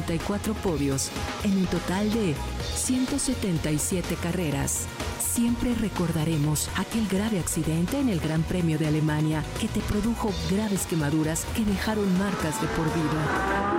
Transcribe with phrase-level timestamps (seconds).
[0.00, 1.10] 34 podios
[1.44, 2.34] en un total de
[2.74, 4.86] 177 carreras.
[5.18, 10.86] Siempre recordaremos aquel grave accidente en el Gran Premio de Alemania que te produjo graves
[10.86, 13.76] quemaduras que dejaron marcas de por vida.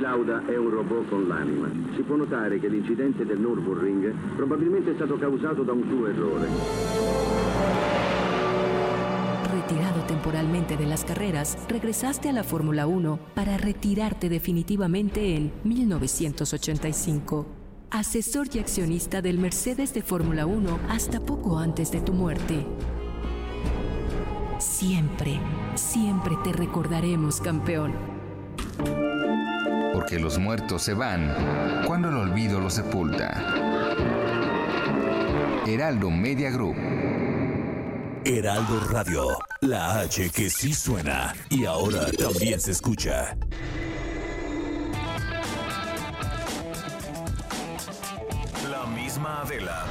[0.00, 1.68] Lauda è un robot con l'anima.
[1.94, 8.07] Si può notare che l'incidente del Nürburgring probabilmente è stato causato da un suo errore.
[9.68, 17.46] Retirado temporalmente de las carreras, regresaste a la Fórmula 1 para retirarte definitivamente en 1985.
[17.90, 22.64] Asesor y accionista del Mercedes de Fórmula 1 hasta poco antes de tu muerte.
[24.58, 25.38] Siempre,
[25.74, 27.92] siempre te recordaremos, campeón
[29.92, 33.42] porque los muertos se van cuando el olvido los sepulta.
[35.66, 36.76] Heraldo Media Group.
[38.28, 43.34] Heraldo Radio, la H que sí suena y ahora también se escucha.
[48.70, 49.86] La misma Adela,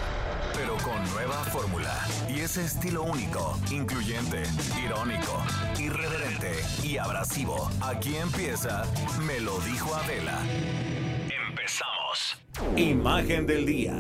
[0.54, 4.44] pero con nueva fórmula y ese estilo único, incluyente,
[4.86, 5.44] irónico,
[5.80, 7.72] irreverente y abrasivo.
[7.82, 8.84] Aquí empieza
[9.26, 10.40] Me lo dijo Adela.
[11.50, 12.38] Empezamos.
[12.76, 14.00] Imagen del día.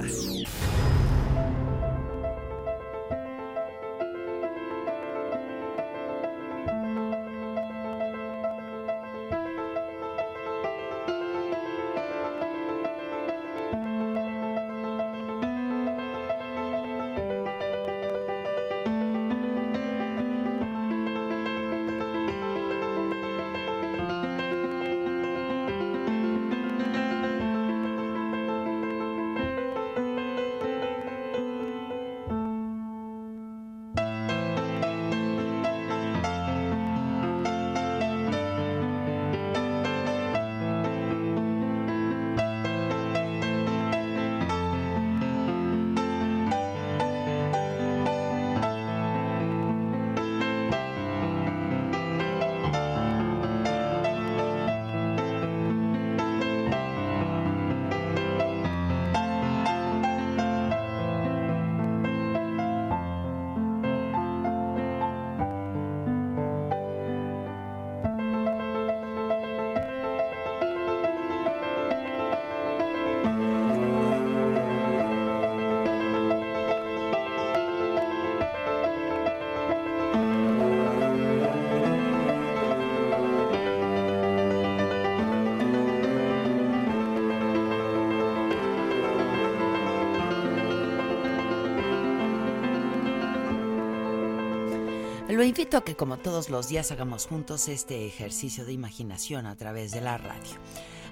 [95.38, 99.56] Lo invito a que como todos los días hagamos juntos este ejercicio de imaginación a
[99.56, 100.50] través de la radio.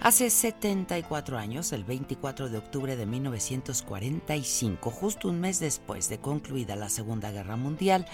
[0.02, 6.76] Hace 74 años, el 24 de octubre de 1945, justo un mes después de concluida
[6.76, 8.08] la Segunda Guerra Mundial,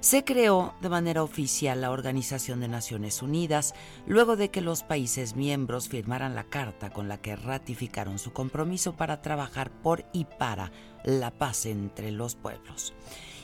[0.00, 3.74] se creó de manera oficial la Organización de Naciones Unidas
[4.06, 8.96] luego de que los países miembros firmaran la carta con la que ratificaron su compromiso
[8.96, 10.72] para trabajar por y para
[11.04, 12.94] la paz entre los pueblos.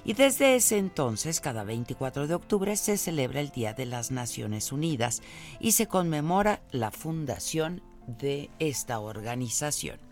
[0.04, 4.72] Y desde ese entonces, cada 24 de octubre, se celebra el Día de las Naciones
[4.72, 5.20] Unidas
[5.60, 10.05] y se conmemora la fundación de esta organización.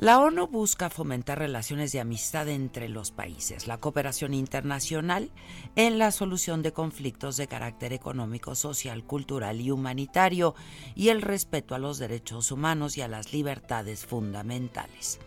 [0.00, 5.32] La ONU busca fomentar relaciones de amistad entre los países, la cooperación internacional
[5.74, 10.54] en la solución de conflictos de carácter económico, social, cultural y humanitario
[10.94, 15.18] y el respeto a los derechos humanos y a las libertades fundamentales.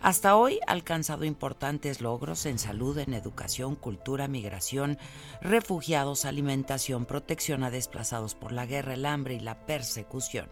[0.00, 4.96] Hasta hoy ha alcanzado importantes logros en salud, en educación, cultura, migración,
[5.42, 10.48] refugiados, alimentación, protección a desplazados por la guerra, el hambre y la persecución,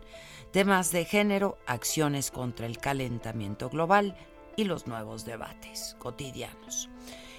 [0.53, 4.15] temas de género, acciones contra el calentamiento global
[4.55, 6.91] y los nuevos debates cotidianos.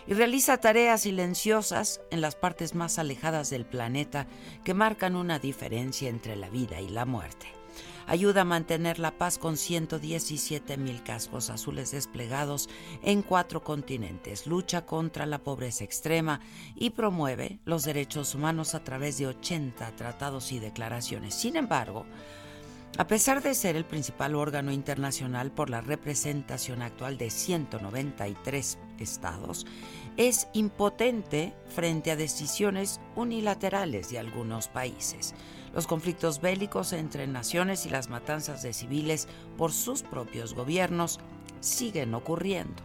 [0.07, 4.27] Y realiza tareas silenciosas en las partes más alejadas del planeta
[4.65, 7.47] que marcan una diferencia entre la vida y la muerte.
[8.05, 12.67] ayuda a mantener la paz con 117 mil cascos azules desplegados
[13.01, 16.41] en cuatro continentes, lucha contra la pobreza extrema
[16.75, 21.33] y promueve los derechos humanos a través de 80 tratados y declaraciones.
[21.33, 22.05] Sin embargo,
[22.97, 29.65] a pesar de ser el principal órgano internacional por la representación actual de 193 estados,
[30.15, 35.33] es impotente frente a decisiones unilaterales de algunos países.
[35.73, 41.19] Los conflictos bélicos entre naciones y las matanzas de civiles por sus propios gobiernos
[41.61, 42.83] siguen ocurriendo.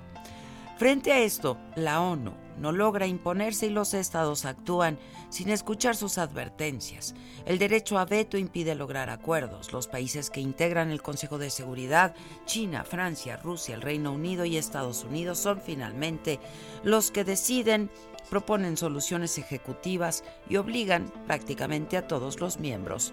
[0.79, 6.19] Frente a esto, la ONU no logra imponerse y los estados actúan sin escuchar sus
[6.19, 7.15] advertencias.
[7.45, 9.73] El derecho a veto impide lograr acuerdos.
[9.73, 12.15] Los países que integran el Consejo de Seguridad,
[12.47, 16.41] China, Francia, Rusia, el Reino Unido y Estados Unidos, son finalmente
[16.83, 17.91] los que deciden,
[18.31, 23.13] proponen soluciones ejecutivas y obligan prácticamente a todos los miembros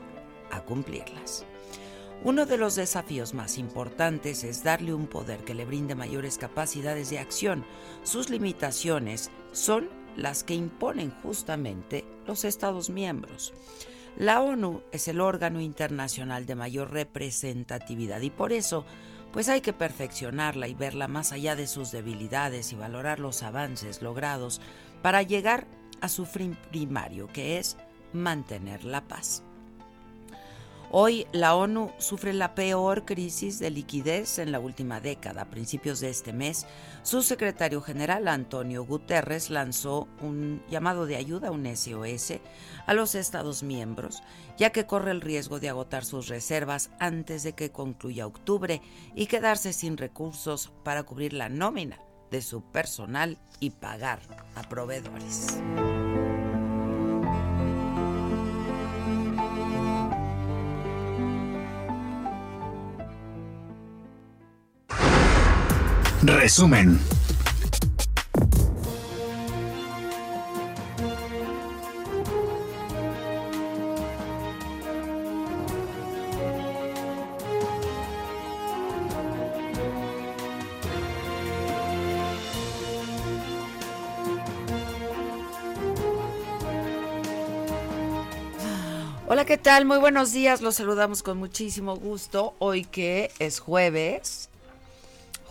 [0.52, 1.46] a cumplirlas.
[2.24, 7.10] Uno de los desafíos más importantes es darle un poder que le brinde mayores capacidades
[7.10, 7.66] de acción.
[8.04, 13.54] Sus limitaciones son las que imponen justamente los Estados miembros.
[14.18, 18.86] La ONU es el órgano internacional de mayor representatividad y por eso
[19.34, 24.02] pues hay que perfeccionarla y verla más allá de sus debilidades y valorar los avances
[24.02, 24.62] logrados
[25.02, 25.68] para llegar
[26.00, 27.76] a su fin primario, que es
[28.14, 29.45] mantener la paz.
[30.98, 35.42] Hoy la ONU sufre la peor crisis de liquidez en la última década.
[35.42, 36.66] A principios de este mes,
[37.04, 42.40] su secretario general Antonio Guterres lanzó un llamado de ayuda, un SOS,
[42.88, 44.24] a los Estados miembros,
[44.58, 48.82] ya que corre el riesgo de agotar sus reservas antes de que concluya octubre
[49.16, 52.00] y quedarse sin recursos para cubrir la nómina
[52.32, 54.22] de su personal y pagar
[54.56, 55.58] a proveedores.
[66.28, 67.00] Resumen.
[89.28, 89.86] Hola, ¿qué tal?
[89.86, 90.62] Muy buenos días.
[90.62, 92.56] Los saludamos con muchísimo gusto.
[92.58, 94.50] Hoy que es jueves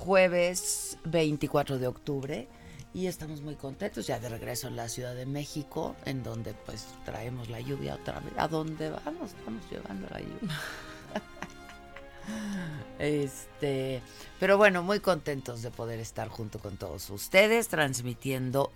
[0.04, 2.48] jueves 24 de octubre
[2.92, 6.86] y estamos muy contentos ya de regreso en la Ciudad de México, en donde pues
[7.06, 8.34] traemos la lluvia otra vez.
[8.36, 9.32] ¿A dónde vamos?
[9.32, 10.60] Estamos llevando la lluvia.
[12.98, 14.02] este,
[14.38, 18.70] pero bueno, muy contentos de poder estar junto con todos ustedes transmitiendo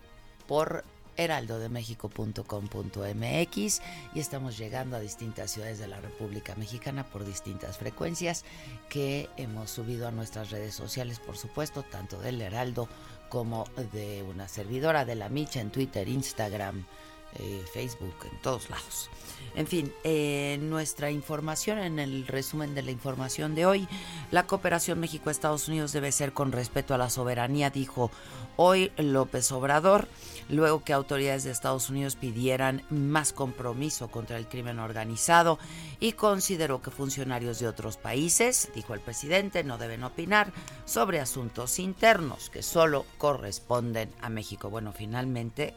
[0.47, 0.83] por
[1.19, 3.83] heraldodemexico.com.mx
[4.15, 8.47] y estamos llegando a distintas ciudades de la República Mexicana por distintas frecuencias
[8.89, 12.89] que hemos subido a nuestras redes sociales, por supuesto, tanto del Heraldo
[13.29, 16.87] como de una servidora de la Micha en Twitter, Instagram,
[17.35, 19.11] eh, Facebook, en todos lados.
[19.55, 23.89] En fin, eh, nuestra información, en el resumen de la información de hoy,
[24.31, 28.11] la cooperación México-Estados Unidos debe ser con respeto a la soberanía, dijo
[28.57, 30.09] hoy López Obrador,
[30.49, 35.59] luego que autoridades de Estados Unidos pidieran más compromiso contra el crimen organizado
[36.01, 40.53] y consideró que funcionarios de otros países, dijo el presidente, no deben opinar
[40.85, 44.71] sobre asuntos internos que solo corresponden a México.
[44.71, 45.75] Bueno, finalmente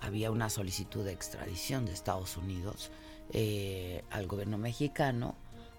[0.00, 2.90] había una solicitud de extradición de Estados Unidos
[3.32, 5.36] eh, al gobierno mexicano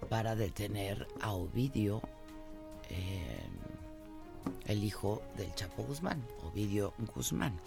[0.10, 2.02] para detener a Ovidio.
[2.90, 3.44] Eh,
[4.66, 7.60] el hijo del Chapo Guzmán, Ovidio Guzmán.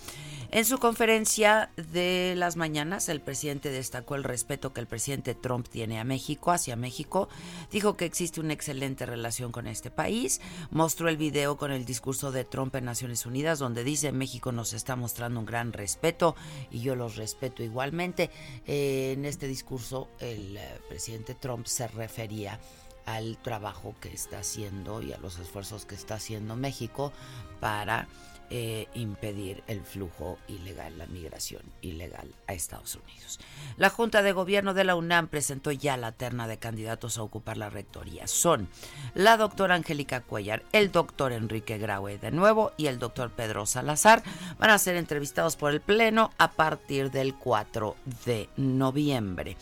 [0.50, 5.68] En su conferencia de las mañanas, el presidente destacó el respeto que el presidente Trump
[5.68, 7.28] tiene a México, hacia México,
[7.70, 10.40] dijo que existe una excelente relación con este país,
[10.70, 14.72] mostró el video con el discurso de Trump en Naciones Unidas, donde dice México nos
[14.72, 16.36] está mostrando un gran respeto
[16.70, 18.30] y yo los respeto igualmente.
[18.66, 22.58] Eh, en este discurso, el eh, presidente Trump se refería
[23.06, 27.12] al trabajo que está haciendo y a los esfuerzos que está haciendo México
[27.60, 28.08] para
[28.50, 33.40] eh, impedir el flujo ilegal, la migración ilegal a Estados Unidos.
[33.78, 37.56] La Junta de Gobierno de la UNAM presentó ya la terna de candidatos a ocupar
[37.56, 38.26] la rectoría.
[38.26, 38.68] Son
[39.14, 44.22] la doctora Angélica Cuellar, el doctor Enrique Graue de nuevo y el doctor Pedro Salazar.
[44.58, 47.96] Van a ser entrevistados por el Pleno a partir del 4
[48.26, 49.56] de noviembre.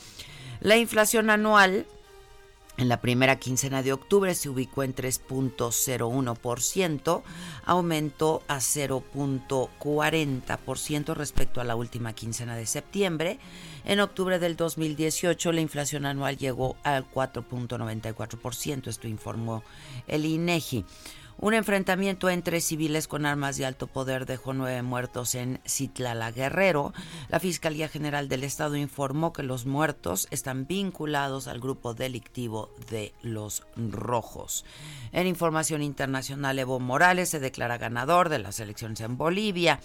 [0.61, 1.87] La inflación anual
[2.79, 7.23] En la primera quincena de octubre se ubicó en 3.01%,
[7.65, 13.39] aumentó a 0.40% respecto a la última quincena de septiembre.
[13.85, 19.63] En octubre del 2018 la inflación anual llegó al 4.94%, esto informó
[20.09, 20.87] el INEGI.
[21.39, 26.93] Un enfrentamiento entre civiles con armas de alto poder dejó nueve muertos en Citlala Guerrero.
[27.29, 33.13] La Fiscalía General del Estado informó que los muertos están vinculados al grupo delictivo de
[33.23, 34.65] los Rojos.
[35.11, 39.81] En información internacional, Evo Morales se declara ganador de las elecciones en Bolivia.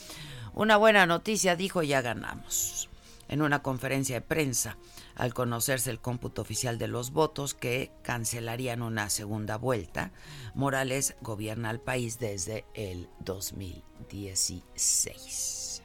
[0.54, 2.90] Una buena noticia, dijo, ya ganamos.
[3.30, 4.78] En una conferencia de prensa,
[5.18, 10.12] al conocerse el cómputo oficial de los votos que cancelarían una segunda vuelta,
[10.54, 15.82] Morales gobierna al país desde el 2016.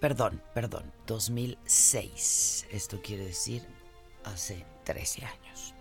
[0.00, 2.68] Perdón, perdón, 2006.
[2.70, 3.66] Esto quiere decir
[4.24, 5.74] hace 13 años.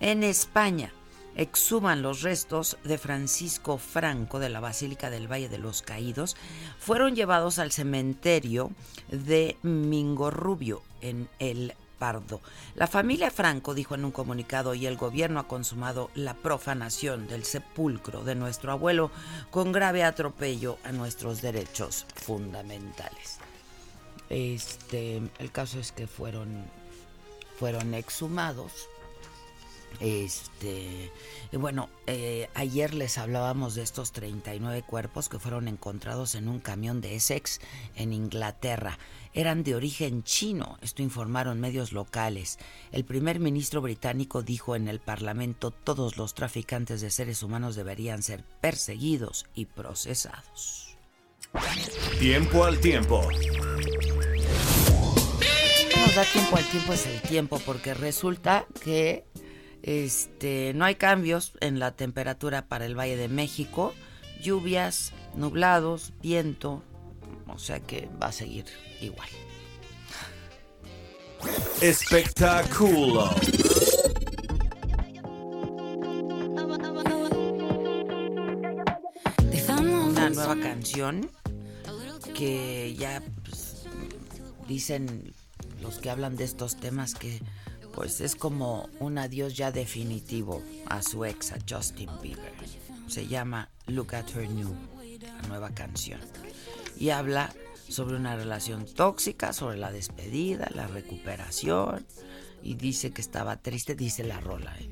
[0.00, 0.92] En España,
[1.36, 6.36] exhuman los restos de Francisco Franco de la Basílica del Valle de los Caídos,
[6.78, 8.70] fueron llevados al cementerio
[9.08, 12.40] de Mingorrubio en el Pardo.
[12.74, 17.44] La familia Franco dijo en un comunicado y el gobierno ha consumado la profanación del
[17.44, 19.10] sepulcro de nuestro abuelo
[19.50, 23.38] con grave atropello a nuestros derechos fundamentales.
[24.28, 26.64] Este, el caso es que fueron
[27.58, 28.88] fueron exhumados
[30.00, 31.12] este,
[31.52, 36.60] y bueno, eh, ayer les hablábamos de estos 39 cuerpos que fueron encontrados en un
[36.60, 37.60] camión de Essex
[37.94, 38.98] en Inglaterra.
[39.36, 42.60] Eran de origen chino, esto informaron medios locales.
[42.92, 48.22] El primer ministro británico dijo en el Parlamento todos los traficantes de seres humanos deberían
[48.22, 50.96] ser perseguidos y procesados.
[52.20, 53.22] Tiempo al tiempo.
[55.96, 59.24] Nos da tiempo al tiempo es el tiempo porque resulta que
[59.82, 63.94] este, no hay cambios en la temperatura para el Valle de México.
[64.40, 66.84] Lluvias, nublados, viento.
[67.48, 68.64] O sea que va a seguir
[69.00, 69.28] igual.
[71.80, 73.30] Espectáculo.
[80.08, 81.30] Una nueva canción
[82.34, 83.84] que ya pues,
[84.66, 85.34] dicen
[85.82, 87.40] los que hablan de estos temas que
[87.94, 92.52] pues es como un adiós ya definitivo a su ex, a Justin Bieber.
[93.06, 94.74] Se llama Look at Her New,
[95.20, 96.20] la nueva canción.
[96.98, 97.52] Y habla
[97.88, 102.06] sobre una relación tóxica, sobre la despedida, la recuperación.
[102.62, 104.74] Y dice que estaba triste, dice la rola.
[104.78, 104.90] ¿eh?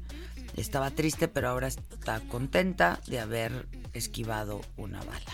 [0.57, 5.33] Estaba triste, pero ahora está contenta de haber esquivado una bala.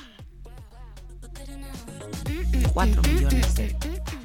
[2.73, 3.77] Cuatro millones de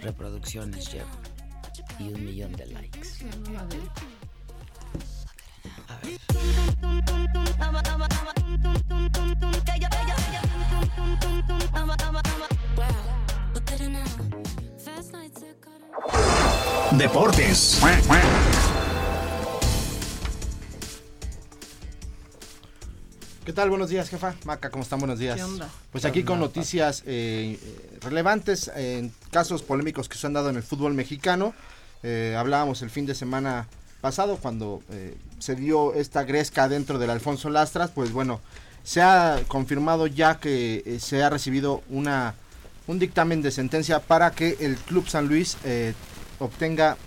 [0.01, 1.09] reproducciones lleva
[1.99, 3.09] y un millón de likes.
[16.97, 17.81] Deportes.
[23.43, 23.69] ¿Qué tal?
[23.69, 24.35] Buenos días, jefa.
[24.45, 24.99] Maca, ¿cómo están?
[24.99, 25.35] Buenos días.
[25.35, 25.69] ¿Qué onda?
[25.91, 27.59] Pues aquí con noticias eh,
[28.01, 31.53] relevantes en casos polémicos que se han dado en el fútbol mexicano.
[32.03, 33.67] Eh, hablábamos el fin de semana
[34.03, 38.41] pasado cuando eh, se dio esta gresca dentro del Alfonso Lastras, pues bueno,
[38.83, 42.35] se ha confirmado ya que eh, se ha recibido una
[42.85, 45.93] un dictamen de sentencia para que el Club San Luis eh,
[46.39, 46.97] obtenga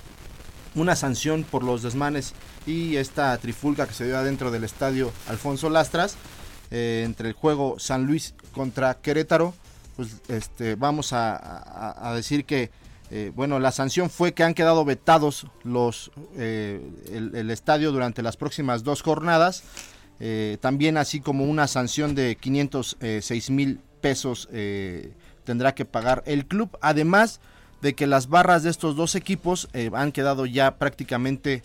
[0.75, 2.33] una sanción por los desmanes
[2.67, 6.17] y esta trifulca que se dio adentro del estadio Alfonso Lastras
[6.71, 9.53] entre el juego San Luis contra Querétaro.
[9.97, 12.71] Pues este, vamos a decir que
[13.11, 16.81] eh, bueno, la sanción fue que han quedado vetados los eh,
[17.13, 19.63] el, estadio durante las próximas dos jornadas.
[20.19, 24.49] Eh, también así como una sanción de 506 mil pesos
[25.45, 26.77] tendrá que pagar el club.
[26.81, 27.41] Además
[27.83, 31.63] de que las barras de estos dos equipos han quedado ya prácticamente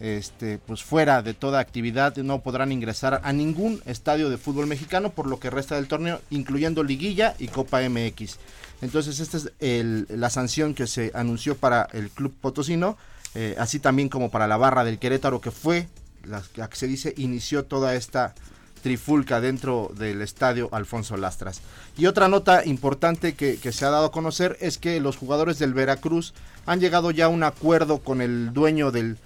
[0.00, 5.10] este, pues fuera de toda actividad, no podrán ingresar a ningún estadio de fútbol mexicano
[5.10, 8.38] por lo que resta del torneo, incluyendo liguilla y Copa MX.
[8.82, 9.50] Entonces esta es
[10.08, 12.96] la sanción que se anunció para el club potosino,
[13.34, 15.86] eh, así también como para la barra del Querétaro que fue
[16.24, 18.34] la, que se dice inició toda esta
[18.82, 21.60] trifulca dentro del estadio Alfonso Lastras.
[21.98, 25.74] Y otra nota importante que, se ha dado a conocer es que los jugadores del
[25.74, 26.32] Veracruz
[26.66, 29.18] han llegado ya a un acuerdo con el dueño del,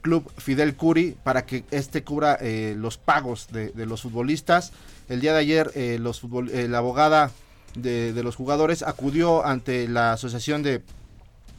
[0.00, 4.72] club Fidel Curi para que este cubra eh, los pagos de, los futbolistas.
[5.08, 6.22] El día de ayer eh, los
[6.52, 7.32] eh, la abogada
[7.74, 10.82] de, los jugadores acudió ante la asociación de,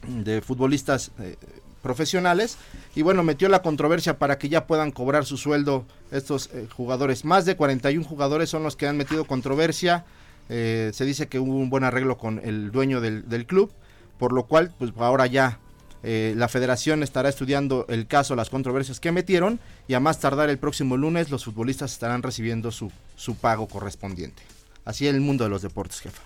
[0.06, 1.36] de futbolistas eh,
[1.82, 2.56] profesionales
[2.94, 7.24] y bueno, metió la controversia para que ya puedan cobrar su sueldo estos eh, jugadores.
[7.24, 10.04] Más de 41 jugadores son los que han metido controversia.
[10.48, 13.72] Eh, se dice que hubo un buen arreglo con el dueño del, del club,
[14.18, 15.58] por lo cual pues ahora ya
[16.06, 20.58] la federación estará estudiando el caso, las controversias que metieron y a más tardar el
[20.58, 24.42] próximo lunes los futbolistas estarán recibiendo su, su pago correspondiente.
[24.84, 26.22] Así es el mundo de los deportes, jefa.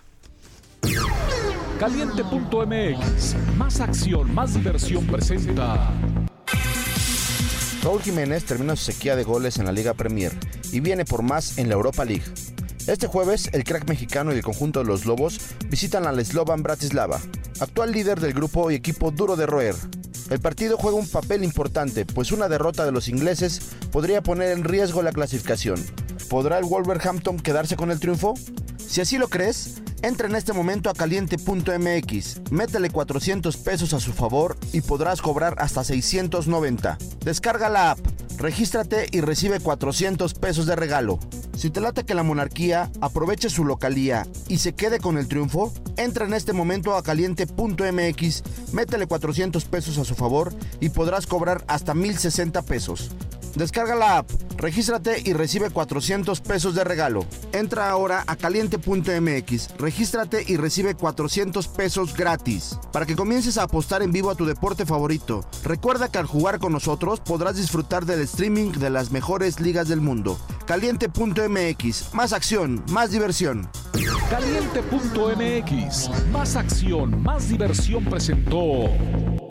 [1.78, 5.92] Caliente.mx, más acción, más diversión presenta.
[7.82, 10.32] Raúl Jiménez termina su sequía de goles en la Liga Premier
[10.72, 12.24] y viene por más en la Europa League.
[12.88, 15.38] Este jueves, el crack mexicano y el conjunto de los Lobos
[15.68, 17.20] visitan al Slovan Bratislava,
[17.60, 19.76] actual líder del grupo y equipo duro de roer.
[20.30, 23.60] El partido juega un papel importante, pues una derrota de los ingleses
[23.92, 25.82] podría poner en riesgo la clasificación.
[26.28, 28.34] ¿Podrá el Wolverhampton quedarse con el triunfo?
[28.76, 34.12] Si así lo crees, entra en este momento a caliente.mx, métele 400 pesos a su
[34.12, 36.98] favor y podrás cobrar hasta 690.
[37.24, 37.98] Descarga la app,
[38.36, 41.18] regístrate y recibe 400 pesos de regalo.
[41.58, 45.72] Si te late que la monarquía aproveche su localía y se quede con el triunfo,
[45.96, 51.64] entra en este momento a caliente.mx, métele 400 pesos a su favor y podrás cobrar
[51.66, 53.10] hasta 1060 pesos.
[53.56, 57.26] Descarga la app, regístrate y recibe 400 pesos de regalo.
[57.52, 64.02] Entra ahora a caliente.mx, regístrate y recibe 400 pesos gratis para que comiences a apostar
[64.02, 65.44] en vivo a tu deporte favorito.
[65.64, 70.00] Recuerda que al jugar con nosotros podrás disfrutar del streaming de las mejores ligas del
[70.00, 70.38] mundo.
[70.66, 71.47] Caliente.mx,
[72.12, 73.70] más acción, más diversión.
[74.28, 78.90] Caliente.mx, más acción, más diversión presentó.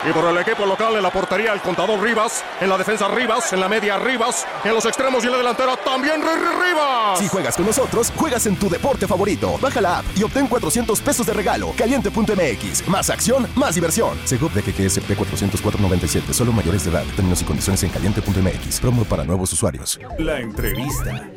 [0.08, 3.52] Y por el equipo local en la portería el contador Rivas, en la defensa Rivas,
[3.52, 7.18] en la media Rivas, en los extremos y en la delantera también Rivas.
[7.18, 9.58] Si juegas con nosotros, juegas en tu deporte favorito.
[9.60, 11.72] Baja la app y obtén 400 pesos de regalo.
[11.76, 14.16] Caliente.mx, más acción, más diversión.
[14.24, 17.04] Segov de QQSP 404.97, solo mayores de edad.
[17.16, 18.80] Términos y condiciones en caliente.mx.
[18.80, 19.98] Promo para nuevos usuarios.
[20.18, 21.28] La entrevista.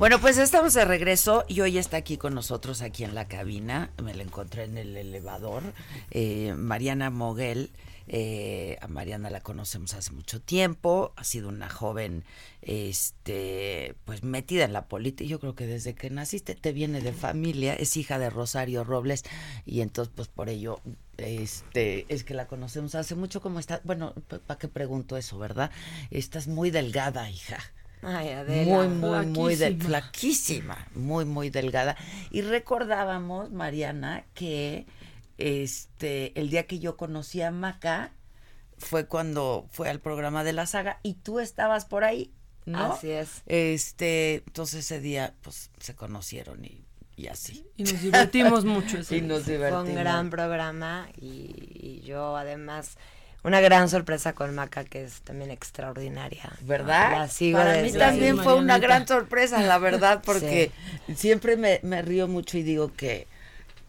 [0.00, 3.90] Bueno, pues estamos de regreso y hoy está aquí con nosotros, aquí en la cabina.
[4.02, 5.62] Me la encontré en el elevador.
[6.10, 7.70] eh, Mariana Moguel.
[8.08, 11.12] eh, a Mariana la conocemos hace mucho tiempo.
[11.16, 12.24] Ha sido una joven,
[12.62, 15.28] este, pues metida en la política.
[15.28, 17.74] Yo creo que desde que naciste te viene de familia.
[17.74, 19.22] Es hija de Rosario Robles
[19.66, 20.80] y entonces, pues por ello
[21.18, 23.42] este, es que la conocemos hace mucho.
[23.42, 23.82] ¿Cómo está?
[23.84, 24.14] Bueno,
[24.46, 25.70] ¿para qué pregunto eso, verdad?
[26.10, 27.58] Estás muy delgada, hija.
[28.02, 28.64] Ay, Adela.
[28.64, 30.86] Muy, muy, muy del- Flaquísima.
[30.94, 31.96] muy, muy delgada.
[32.30, 34.86] Y recordábamos, Mariana, que
[35.38, 38.12] este el día que yo conocí a Maca
[38.78, 42.32] fue cuando fue al programa de la saga y tú estabas por ahí,
[42.64, 42.92] ¿no?
[42.94, 43.42] Así es.
[43.46, 46.84] Este, entonces ese día, pues, se conocieron y,
[47.16, 47.66] y así.
[47.76, 49.28] Y nos divertimos mucho ese Y día.
[49.28, 49.94] nos Fue un divertimos.
[50.00, 52.96] gran programa y, y yo además
[53.42, 56.50] una gran sorpresa con Maca que es también extraordinaria.
[56.62, 57.12] ¿Verdad?
[57.12, 60.70] La sigo Para mí también fue una gran sorpresa, la verdad, porque
[61.16, 63.26] siempre me, me río mucho y digo que,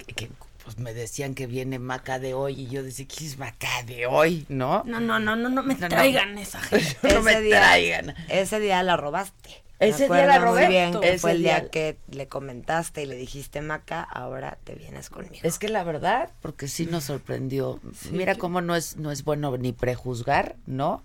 [0.05, 0.29] que- que,
[0.63, 4.05] pues me decían que viene Maca de hoy y yo decía, ¿quién es Maca de
[4.05, 4.45] hoy?
[4.47, 4.83] ¿No?
[4.85, 5.87] No, no, no, no, no me No, no.
[5.89, 7.13] traigan esa gente.
[7.13, 8.15] No me Ese día- traigan.
[8.29, 9.63] Ese día la robaste.
[9.89, 10.67] Ese día la muy robé.
[10.67, 14.75] bien Ese fue el día día- que le comentaste y le dijiste, Maca, ahora te
[14.75, 15.41] vienes conmigo.
[15.43, 17.79] Es que la verdad, porque sí nos sorprendió.
[18.11, 21.03] Mira cómo no es, no es bueno ni prejuzgar, ¿no?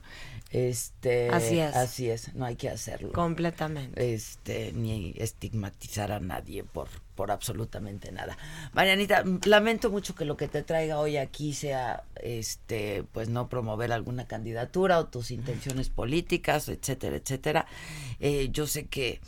[0.50, 1.74] Este, Así es.
[1.74, 3.12] Así es, no hay que hacerlo.
[3.12, 4.14] Completamente.
[4.14, 8.38] Este, ni estigmatizar a nadie por, por absolutamente nada.
[8.72, 13.90] Marianita, lamento mucho que lo que te traiga hoy aquí sea, este, pues no promover
[13.90, 17.66] alguna candidatura o tus intenciones políticas, etcétera, etcétera.
[18.20, 19.20] Eh, yo sé que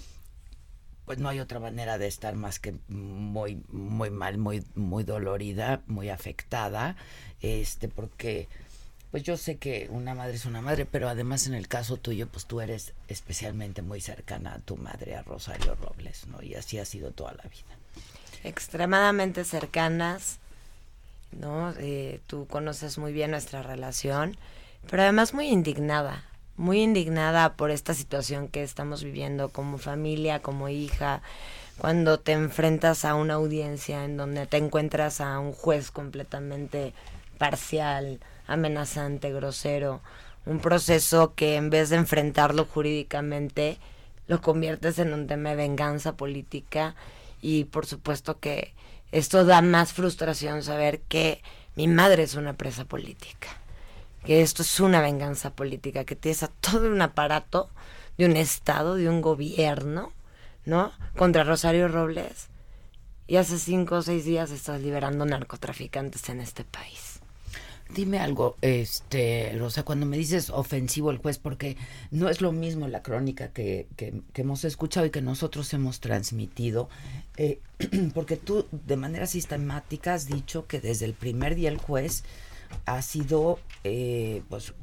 [1.07, 5.81] pues no hay otra manera de estar más que muy muy mal, muy muy dolorida,
[5.87, 6.96] muy afectada,
[7.40, 8.46] este porque
[9.11, 12.27] pues yo sé que una madre es una madre, pero además en el caso tuyo
[12.27, 16.42] pues tú eres especialmente muy cercana a tu madre, a Rosario Robles, ¿no?
[16.42, 17.79] Y así ha sido toda la vida.
[18.44, 20.38] extremadamente cercanas,
[21.33, 21.73] ¿no?
[21.79, 24.37] Eh, tú conoces muy bien nuestra relación,
[24.90, 26.25] pero además muy indignada,
[26.57, 31.23] muy indignada por esta situación que estamos viviendo como familia, como hija,
[31.79, 36.92] cuando te enfrentas a una audiencia en donde te encuentras a un juez completamente
[37.38, 40.01] parcial, amenazante, grosero,
[40.47, 43.79] un proceso que en vez de enfrentarlo jurídicamente,
[44.27, 46.95] lo conviertes en un tema de venganza política
[47.41, 48.75] y por supuesto que
[49.13, 51.43] esto da más frustración saber que
[51.77, 53.49] mi madre es una presa política,
[54.25, 57.71] que esto es una venganza política, que tienes a todo un aparato
[58.19, 60.13] de un Estado, de un gobierno,
[60.67, 60.93] ¿no?
[61.17, 62.49] Contra Rosario Robles.
[63.27, 67.08] Y hace cinco o seis días estás liberando narcotraficantes en este país.
[67.94, 71.77] Dime algo, este, Rosa, cuando me dices ofensivo el juez, porque
[72.11, 76.90] no es lo mismo la crónica que, que, hemos escuchado y que nosotros hemos transmitido,
[77.37, 77.61] eh,
[78.14, 82.24] porque tú de manera sistemática has dicho que desde el primer día el juez
[82.85, 84.74] ha sido, eh, pues,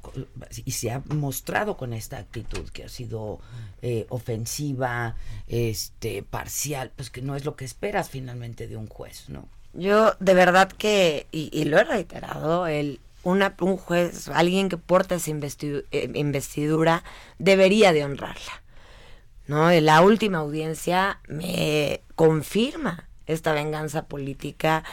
[0.63, 3.39] y se ha mostrado con esta actitud que ha sido
[3.81, 5.15] eh, ofensiva,
[5.47, 9.47] este, parcial, pues que no es lo que esperas finalmente de un juez, ¿no?
[9.75, 15.15] Yo de verdad que, y, lo he reiterado, el, una, un juez, alguien que porta
[15.15, 17.03] esa eh, investidura,
[17.39, 18.63] debería de honrarla.
[19.47, 19.69] ¿no?
[19.69, 24.83] En la última audiencia me confirma esta venganza política,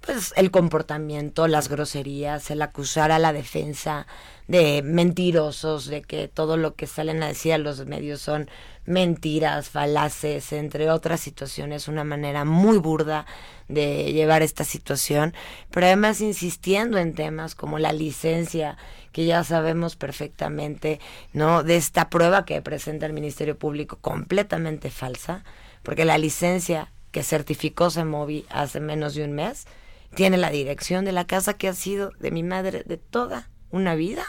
[0.00, 4.06] pues el comportamiento, las groserías, el acusar a la defensa
[4.48, 8.50] de mentirosos, de que todo lo que salen a decir a los medios son
[8.90, 13.24] mentiras, falaces, entre otras situaciones, una manera muy burda
[13.68, 15.32] de llevar esta situación,
[15.70, 18.76] pero además insistiendo en temas como la licencia,
[19.12, 21.00] que ya sabemos perfectamente,
[21.32, 21.62] ¿no?
[21.62, 25.44] De esta prueba que presenta el Ministerio Público completamente falsa,
[25.82, 29.66] porque la licencia que certificó Semovi hace menos de un mes
[30.14, 33.94] tiene la dirección de la casa que ha sido de mi madre de toda una
[33.94, 34.24] vida,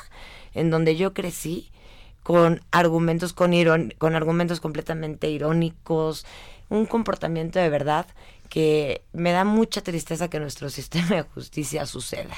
[0.54, 1.72] en donde yo crecí
[2.24, 3.52] con argumentos con,
[3.98, 6.26] con argumentos completamente irónicos,
[6.70, 8.08] un comportamiento de verdad
[8.50, 12.36] que me da mucha tristeza que nuestro sistema de justicia suceda.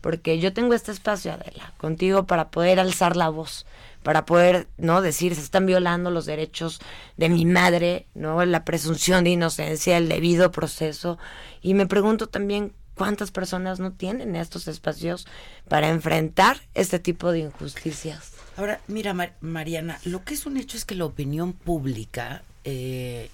[0.00, 3.66] Porque yo tengo este espacio, Adela, contigo para poder alzar la voz,
[4.04, 5.02] para poder, ¿no?
[5.02, 6.80] Decir, se están violando los derechos
[7.16, 8.44] de mi madre, ¿no?
[8.44, 11.18] La presunción de inocencia, el debido proceso.
[11.62, 15.26] Y me pregunto también cuántas personas no tienen estos espacios
[15.68, 18.37] para enfrentar este tipo de injusticias.
[18.58, 23.30] Ahora, mira, Mariana, lo que es un hecho es que la opinión pública eh,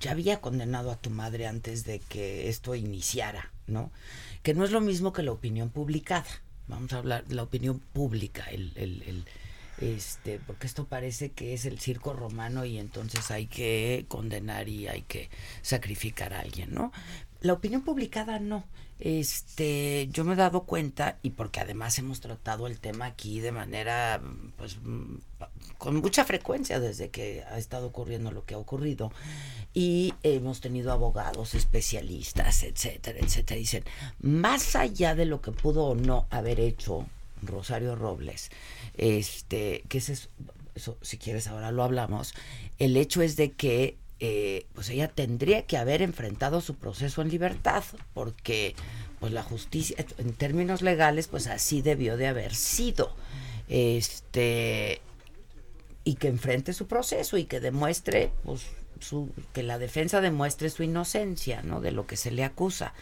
[0.00, 3.92] ya había condenado a tu madre antes de que esto iniciara, ¿no?
[4.42, 6.26] Que no es lo mismo que la opinión publicada.
[6.66, 9.24] Vamos a hablar de la opinión pública, el, el,
[9.80, 14.88] este, porque esto parece que es el circo romano y entonces hay que condenar y
[14.88, 15.30] hay que
[15.62, 16.90] sacrificar a alguien, ¿no?
[17.42, 18.64] La opinión publicada no
[19.00, 23.50] este yo me he dado cuenta y porque además hemos tratado el tema aquí de
[23.50, 24.22] manera
[24.56, 24.78] pues
[25.78, 29.12] con mucha frecuencia desde que ha estado ocurriendo lo que ha ocurrido
[29.72, 33.84] y hemos tenido abogados especialistas etcétera etcétera dicen
[34.20, 37.06] más allá de lo que pudo o no haber hecho
[37.42, 38.50] Rosario Robles
[38.96, 40.08] este que es
[40.74, 42.32] eso si quieres ahora lo hablamos
[42.78, 47.28] el hecho es de que eh, pues ella tendría que haber enfrentado su proceso en
[47.28, 47.84] libertad,
[48.14, 48.74] porque
[49.20, 53.14] pues la justicia, en términos legales, pues así debió de haber sido.
[53.68, 55.02] Este
[56.04, 58.62] y que enfrente su proceso y que demuestre pues
[59.00, 61.82] su, que la defensa demuestre su inocencia, ¿no?
[61.82, 62.94] de lo que se le acusa.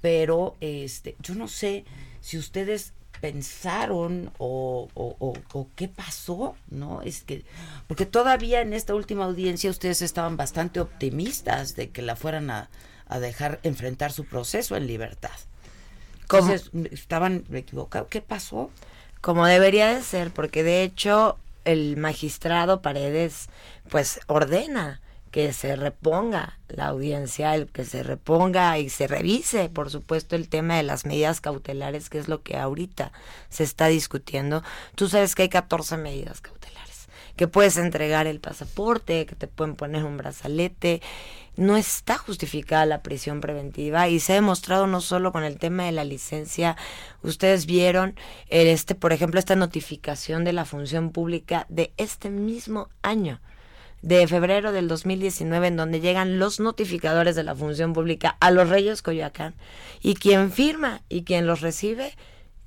[0.00, 1.84] Pero este, yo no sé
[2.22, 7.02] si ustedes pensaron o, o, qué pasó, ¿no?
[7.02, 7.44] Es que,
[7.86, 12.68] porque todavía en esta última audiencia ustedes estaban bastante optimistas de que la fueran a,
[13.20, 15.30] dejar enfrentar su proceso en libertad.
[16.26, 16.52] ¿Cómo?
[16.90, 18.08] estaban equivocados.
[18.08, 18.70] ¿Qué pasó?
[19.20, 23.50] Como debería de ser, porque de hecho el magistrado Paredes
[23.88, 25.00] pues ordena
[25.32, 30.48] que se reponga la audiencia, el que se reponga y se revise, por supuesto, el
[30.50, 33.12] tema de las medidas cautelares, que es lo que ahorita
[33.48, 34.62] se está discutiendo.
[34.94, 39.74] Tú sabes que hay 14 medidas cautelares, que puedes entregar el pasaporte, que te pueden
[39.74, 41.00] poner un brazalete.
[41.56, 45.84] No está justificada la prisión preventiva y se ha demostrado no solo con el tema
[45.84, 46.76] de la licencia.
[47.22, 48.16] Ustedes vieron,
[48.48, 53.40] este, por ejemplo, esta notificación de la función pública de este mismo año
[54.02, 58.68] de febrero del 2019 en donde llegan los notificadores de la función pública a los
[58.68, 59.54] Reyes Coyoacán
[60.00, 62.16] y quien firma y quien los recibe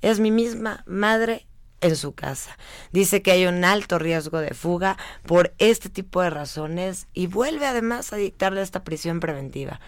[0.00, 1.46] es mi misma madre
[1.80, 2.56] en su casa.
[2.90, 4.96] Dice que hay un alto riesgo de fuga
[5.26, 9.80] por este tipo de razones y vuelve además a dictarle esta prisión preventiva.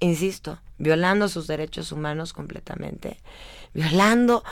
[0.00, 3.20] Insisto, violando sus derechos humanos completamente,
[3.72, 4.44] violando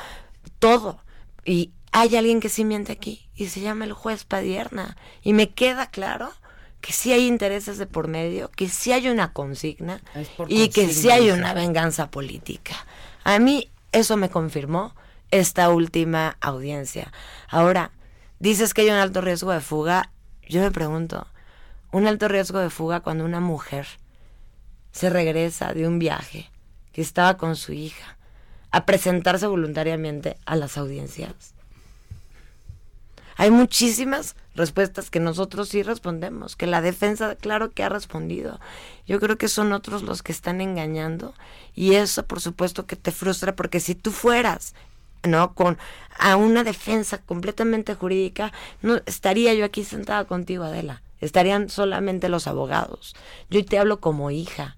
[0.59, 0.99] todo.
[1.45, 4.97] Y hay alguien que sí miente aquí y se llama el juez Padierna.
[5.23, 6.33] Y me queda claro
[6.81, 10.03] que sí hay intereses de por medio, que sí hay una consigna
[10.49, 12.75] y que sí hay una venganza política.
[13.23, 14.97] A mí eso me confirmó
[15.31, 17.13] esta última audiencia.
[17.49, 17.93] Ahora,
[18.41, 20.11] dices que hay un alto riesgo de fuga.
[20.49, 21.29] Yo me pregunto,
[21.93, 23.87] un alto riesgo de fuga cuando una mujer
[24.91, 26.51] se regresa de un viaje
[26.93, 28.19] que estaba con su hija
[28.73, 31.54] a presentarse voluntariamente a las audiencias?
[33.37, 38.61] Hay muchísimas respuestas que nosotros sí respondemos, que la defensa claro que ha respondido.
[39.07, 41.35] Yo creo que son otros los que están engañando
[41.75, 44.75] y eso por supuesto que te frustra porque si tú fueras
[45.25, 45.79] no con
[46.18, 51.03] a una defensa completamente jurídica, no estaría yo aquí sentada contigo Adela.
[51.20, 53.16] Estarían solamente los abogados.
[53.51, 54.77] Yo te hablo como hija.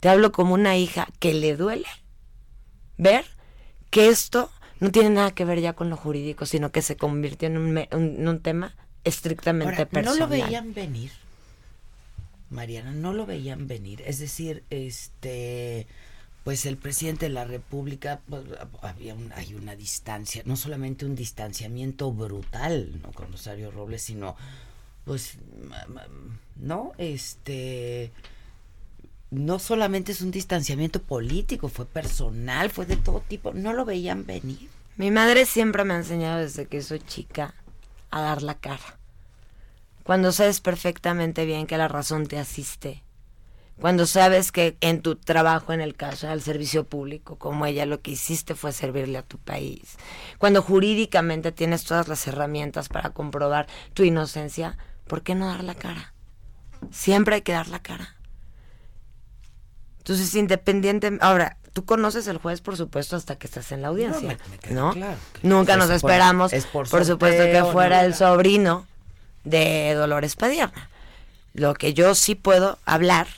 [0.00, 1.86] Te hablo como una hija que le duele
[2.98, 3.24] ver
[3.90, 4.50] que esto
[4.82, 8.40] no tiene nada que ver ya con lo jurídico, sino que se convirtió en un,
[8.40, 10.18] tema estrictamente personal.
[10.18, 11.12] No lo veían venir,
[12.50, 14.02] Mariana, no lo veían venir.
[14.04, 15.86] Es decir, este,
[16.42, 18.42] pues el presidente de la República, pues,
[18.80, 23.12] había hay una distancia, no solamente un distanciamiento brutal, ¿no?
[23.12, 24.34] Con Rosario Robles, sino,
[25.04, 25.38] pues,
[26.56, 28.10] no, este
[29.30, 34.26] no solamente es un distanciamiento político, fue personal, fue de todo tipo, no lo veían
[34.26, 34.71] venir.
[34.96, 37.54] Mi madre siempre me ha enseñado desde que soy chica
[38.10, 38.98] a dar la cara.
[40.02, 43.02] Cuando sabes perfectamente bien que la razón te asiste.
[43.80, 48.02] Cuando sabes que en tu trabajo, en el caso del servicio público, como ella, lo
[48.02, 49.96] que hiciste fue servirle a tu país.
[50.38, 54.76] Cuando jurídicamente tienes todas las herramientas para comprobar tu inocencia,
[55.06, 56.12] ¿por qué no dar la cara?
[56.90, 58.16] Siempre hay que dar la cara.
[60.02, 61.16] Entonces, independiente.
[61.20, 64.36] Ahora, tú conoces el juez, por supuesto, hasta que estás en la audiencia.
[64.68, 64.92] No,
[65.44, 68.84] Nunca nos esperamos, por, supuesto, que fuera el sobrino
[69.44, 70.90] de Dolores Padierna.
[71.54, 73.28] Lo que yo sí puedo hablar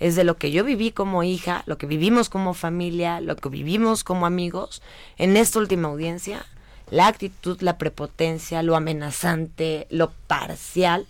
[0.00, 3.50] es de lo que yo viví como hija, lo que vivimos como familia, lo que
[3.50, 4.80] vivimos como amigos
[5.18, 6.46] en esta última audiencia.
[6.88, 11.06] La actitud, la prepotencia, lo amenazante, lo parcial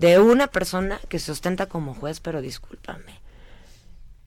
[0.00, 3.27] de una persona que se ostenta como juez, pero discúlpame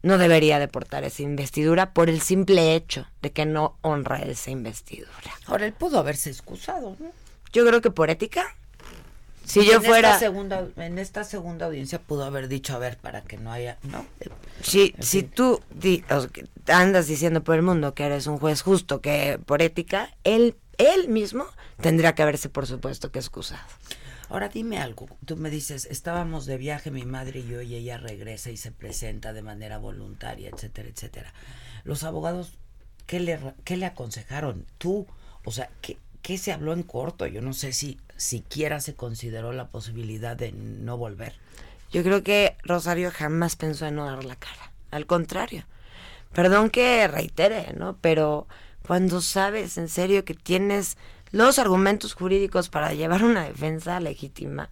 [0.04, 5.12] no debería deportar esa investidura por el simple hecho de que no honra esa investidura.
[5.46, 7.12] Ahora, él pudo haberse excusado, ¿no?
[7.54, 8.56] Yo creo que por ética.
[9.44, 10.18] Si yo fuera...
[10.18, 13.78] segunda, en esta segunda audiencia pudo haber dicho, a ver, para que no haya...
[13.84, 14.06] No.
[14.62, 15.62] Si, si tú
[16.68, 21.10] andas diciendo por el mundo que eres un juez justo, que por ética, él, él
[21.10, 21.46] mismo
[21.82, 23.62] tendría que haberse, por supuesto, que excusado.
[24.32, 27.98] Ahora dime algo, tú me dices, estábamos de viaje mi madre y yo y ella
[27.98, 31.34] regresa y se presenta de manera voluntaria, etcétera, etcétera.
[31.84, 32.54] Los abogados,
[33.08, 34.66] ¿qué le, qué le aconsejaron?
[34.78, 35.06] Tú,
[35.44, 37.28] o sea, ¿qué, ¿qué se habló en corto?
[37.28, 41.36] Yo no sé si siquiera se consideró la posibilidad de no volver.
[41.92, 44.72] Yo creo que Rosario jamás pensó en no dar la cara.
[44.92, 45.66] Al contrario.
[46.32, 47.98] Perdón que reitere, ¿no?
[48.00, 48.48] Pero
[48.88, 50.96] cuando sabes en serio que tienes
[51.32, 54.70] los argumentos jurídicos para llevar una defensa legítima,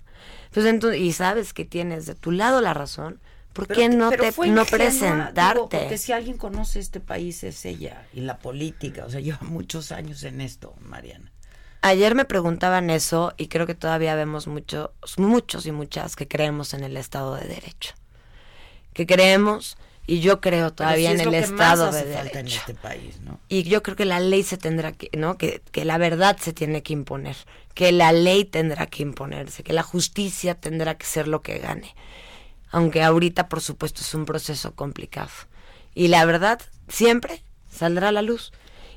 [0.52, 3.20] pues entonces, y sabes que tienes de tu lado la razón,
[3.54, 5.78] ¿por qué no te no presentarte?
[5.78, 9.92] porque si alguien conoce este país es ella y la política, o sea, lleva muchos
[9.92, 11.32] años en esto, Mariana.
[11.82, 16.74] Ayer me preguntaban eso y creo que todavía vemos muchos, muchos y muchas que creemos
[16.74, 17.94] en el Estado de Derecho.
[18.94, 19.78] Que creemos
[20.10, 22.40] y yo creo todavía en el Estado de Derecho.
[22.40, 23.40] En este país, ¿no?
[23.48, 25.38] Y yo creo que la ley se tendrá que, ¿no?
[25.38, 27.36] Que, que la verdad se tiene que imponer,
[27.76, 31.94] que la ley tendrá que imponerse, que la justicia tendrá que ser lo que gane.
[32.72, 35.30] Aunque ahorita, por supuesto, es un proceso complicado.
[35.94, 38.52] Y la verdad siempre saldrá a la luz.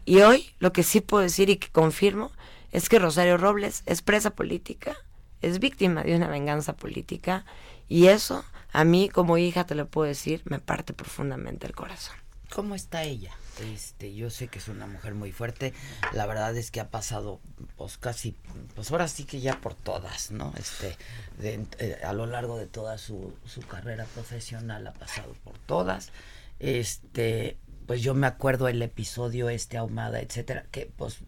[0.06, 2.32] Y hoy lo que sí puedo decir y que confirmo
[2.70, 4.96] es que Rosario Robles es presa política,
[5.42, 7.44] es víctima de una venganza política
[7.86, 12.16] y eso a mí como hija te lo puedo decir, me parte profundamente el corazón.
[12.50, 13.32] ¿Cómo está ella?
[13.72, 15.72] Este, yo sé que es una mujer muy fuerte.
[16.12, 17.40] La verdad es que ha pasado,
[17.76, 18.36] pues casi,
[18.74, 20.52] pues ahora sí que ya por todas, ¿no?
[20.58, 20.96] Este,
[21.40, 26.10] eh, a lo largo de toda su, su carrera profesional ha pasado por todas.
[26.58, 27.56] Este,
[27.86, 31.18] pues yo me acuerdo el episodio este ahumada, etcétera, que pues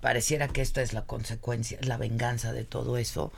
[0.00, 3.32] pareciera que esto es la consecuencia, la venganza de todo eso.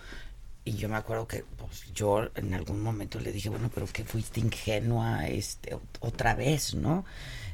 [0.66, 4.04] Y yo me acuerdo que pues, yo en algún momento le dije, bueno, pero que
[4.04, 7.04] fuiste ingenua este, otra vez, ¿no?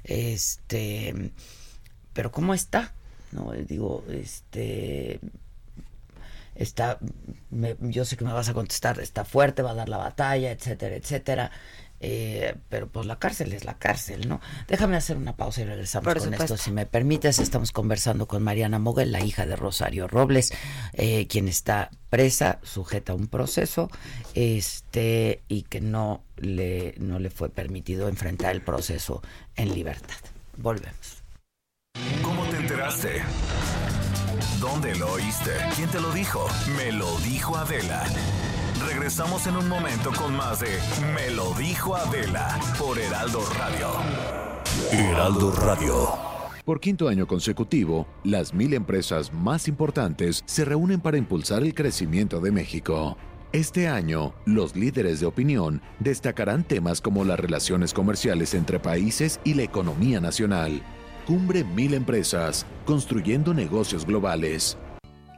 [0.02, 1.30] Este,
[2.14, 2.94] pero ¿cómo está?
[3.30, 5.20] No, digo, este,
[6.54, 6.98] está,
[7.80, 10.96] yo sé que me vas a contestar, está fuerte, va a dar la batalla, etcétera,
[10.96, 11.50] etcétera.
[12.04, 14.40] Eh, pero pues la cárcel es la cárcel, ¿no?
[14.66, 17.38] Déjame hacer una pausa y regresamos con esto, si me permites.
[17.38, 20.52] Estamos conversando con Mariana Moguel, la hija de Rosario Robles,
[20.94, 23.88] eh, quien está presa, sujeta a un proceso,
[24.34, 29.22] este, y que no le, no le fue permitido enfrentar el proceso
[29.54, 30.16] en libertad.
[30.56, 31.22] Volvemos.
[32.22, 33.22] ¿Cómo te enteraste?
[34.60, 35.52] ¿Dónde lo oíste?
[35.76, 36.46] ¿Quién te lo dijo?
[36.76, 38.04] Me lo dijo Adela.
[38.86, 40.78] Regresamos en un momento con más de
[41.14, 43.88] Me lo dijo Adela por Heraldo Radio.
[44.90, 46.08] Heraldo Radio.
[46.64, 52.40] Por quinto año consecutivo, las mil empresas más importantes se reúnen para impulsar el crecimiento
[52.40, 53.16] de México.
[53.52, 59.54] Este año, los líderes de opinión destacarán temas como las relaciones comerciales entre países y
[59.54, 60.82] la economía nacional.
[61.26, 64.78] Cumbre Mil Empresas, construyendo negocios globales.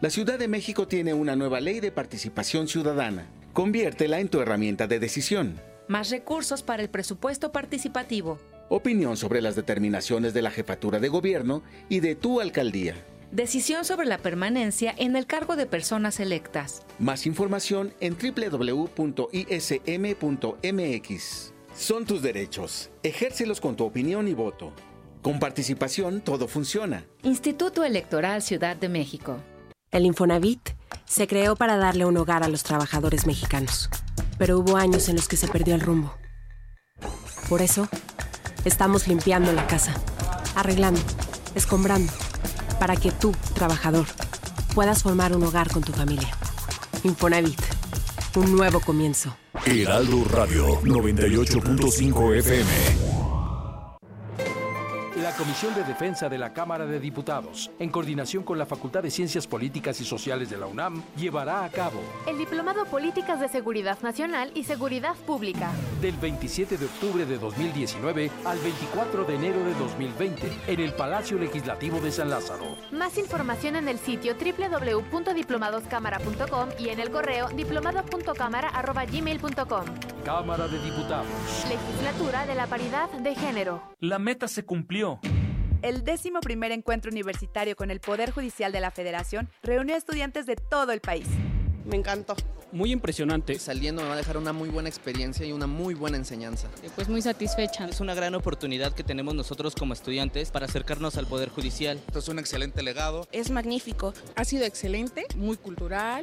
[0.01, 3.27] La Ciudad de México tiene una nueva ley de participación ciudadana.
[3.53, 5.61] Conviértela en tu herramienta de decisión.
[5.87, 8.39] Más recursos para el presupuesto participativo.
[8.69, 12.97] Opinión sobre las determinaciones de la jefatura de gobierno y de tu alcaldía.
[13.31, 16.83] Decisión sobre la permanencia en el cargo de personas electas.
[16.99, 18.95] Más información en www.ism.mx.
[21.77, 22.91] Son tus derechos.
[23.03, 24.73] Ejércelos con tu opinión y voto.
[25.23, 27.07] Con participación todo funciona.
[27.23, 29.39] Instituto Electoral Ciudad de México.
[29.95, 30.71] El Infonavit
[31.05, 33.89] se creó para darle un hogar a los trabajadores mexicanos,
[34.39, 36.13] pero hubo años en los que se perdió el rumbo.
[37.49, 37.87] Por eso,
[38.65, 39.95] estamos limpiando la casa,
[40.57, 41.01] arreglando,
[41.55, 42.13] escombrando,
[42.81, 44.07] para que tú, trabajador,
[44.75, 46.37] puedas formar un hogar con tu familia.
[47.05, 47.63] Infonavit,
[48.35, 49.37] un nuevo comienzo.
[49.55, 53.04] Radio 98.5 FM.
[55.35, 59.11] La Comisión de Defensa de la Cámara de Diputados, en coordinación con la Facultad de
[59.11, 63.99] Ciencias Políticas y Sociales de la UNAM, llevará a cabo el Diplomado Políticas de Seguridad
[64.01, 65.73] Nacional y Seguridad Pública.
[66.01, 71.37] Del 27 de octubre de 2019 al 24 de enero de 2020 en el Palacio
[71.37, 72.77] Legislativo de San Lázaro.
[72.93, 79.85] Más información en el sitio www.diplomadoscámara.com y en el correo diplomado.cámara.gmail.com.
[80.25, 81.27] Cámara de Diputados.
[81.69, 83.83] Legislatura de la Paridad de Género.
[83.99, 85.19] La meta se cumplió.
[85.85, 90.47] El décimo primer encuentro universitario con el Poder Judicial de la Federación reunió a estudiantes
[90.47, 91.27] de todo el país.
[91.85, 92.35] Me encantó.
[92.73, 93.59] Muy impresionante.
[93.59, 96.71] Saliendo me va a dejar una muy buena experiencia y una muy buena enseñanza.
[96.95, 97.87] Pues muy satisfecha.
[97.87, 102.01] Es una gran oportunidad que tenemos nosotros como estudiantes para acercarnos al Poder Judicial.
[102.07, 103.29] Esto es un excelente legado.
[103.31, 104.15] Es magnífico.
[104.37, 106.23] Ha sido excelente, muy cultural.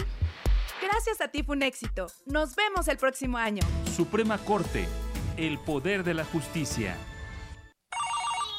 [0.82, 2.08] Gracias a ti fue un éxito.
[2.26, 3.62] Nos vemos el próximo año.
[3.95, 4.88] Suprema Corte,
[5.38, 6.97] el poder de la justicia.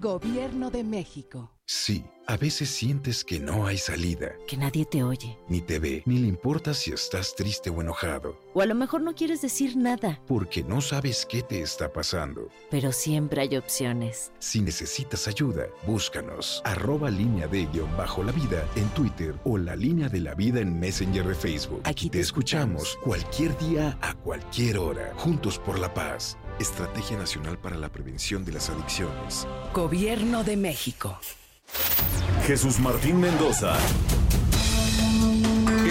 [0.00, 1.50] Gobierno de México.
[1.66, 4.32] Sí, a veces sientes que no hay salida.
[4.48, 5.38] Que nadie te oye.
[5.46, 8.40] Ni te ve, ni le importa si estás triste o enojado.
[8.54, 10.18] O a lo mejor no quieres decir nada.
[10.26, 12.48] Porque no sabes qué te está pasando.
[12.70, 14.32] Pero siempre hay opciones.
[14.38, 16.62] Si necesitas ayuda, búscanos.
[16.64, 20.60] Arroba línea de guion bajo la vida en Twitter o la línea de la vida
[20.60, 21.82] en Messenger de Facebook.
[21.84, 22.94] Aquí te, te escuchamos.
[22.94, 25.12] escuchamos cualquier día, a cualquier hora.
[25.16, 26.38] Juntos por la paz.
[26.60, 29.48] Estrategia Nacional para la Prevención de las Adicciones.
[29.72, 31.18] Gobierno de México.
[32.46, 33.76] Jesús Martín Mendoza.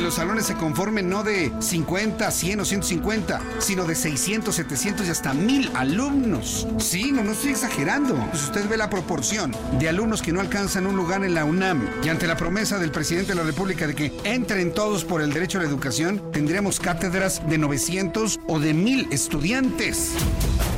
[0.10, 5.12] Los salones se conformen no de 50, 100 o 150, sino de 600, 700 y
[5.12, 6.68] hasta 1000 alumnos.
[6.80, 8.16] Sí, no, no estoy exagerando.
[8.32, 11.88] Pues usted ve la proporción de alumnos que no alcanzan un lugar en la UNAM
[12.04, 15.32] y ante la promesa del presidente de la República de que entren todos por el
[15.32, 20.14] derecho a la educación, tendremos cátedras de 900 o de 1000 estudiantes.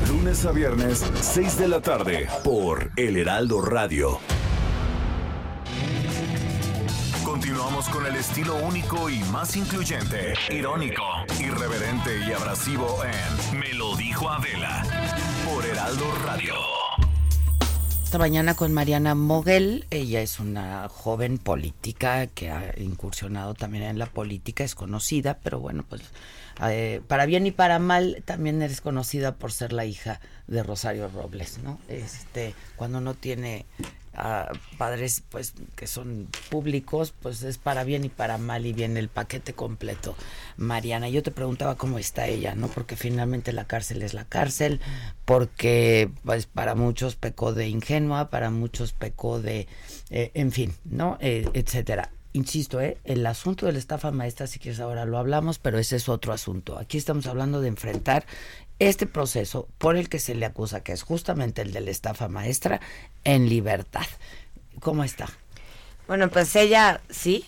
[0.10, 4.20] Lunes a viernes, 6 de la tarde, por El Heraldo Radio.
[7.42, 11.02] Continuamos con el estilo único y más incluyente, irónico,
[11.40, 14.84] irreverente y abrasivo en Me lo dijo Adela
[15.44, 16.54] por Heraldo Radio.
[18.04, 23.98] Esta mañana con Mariana Moguel, ella es una joven política que ha incursionado también en
[23.98, 26.04] la política, es conocida, pero bueno, pues
[26.70, 31.08] eh, para bien y para mal también eres conocida por ser la hija de Rosario
[31.08, 31.80] Robles, ¿no?
[31.88, 33.66] Este, cuando no tiene
[34.14, 39.00] a padres pues que son públicos pues es para bien y para mal y viene
[39.00, 40.16] el paquete completo
[40.58, 44.82] Mariana yo te preguntaba cómo está ella no porque finalmente la cárcel es la cárcel
[45.26, 49.68] porque pues para muchos pecó de ingenua para muchos pecó de
[50.10, 52.98] eh, en fin no eh, etcétera Insisto, ¿eh?
[53.04, 56.32] el asunto de la estafa maestra, si quieres ahora lo hablamos, pero ese es otro
[56.32, 56.78] asunto.
[56.80, 58.26] Aquí estamos hablando de enfrentar
[58.90, 62.28] este proceso por el que se le acusa, que es justamente el de la estafa
[62.28, 62.82] maestra,
[63.24, 64.06] en libertad.
[64.80, 65.30] ¿Cómo está?
[66.08, 67.46] Bueno, pues ella sí,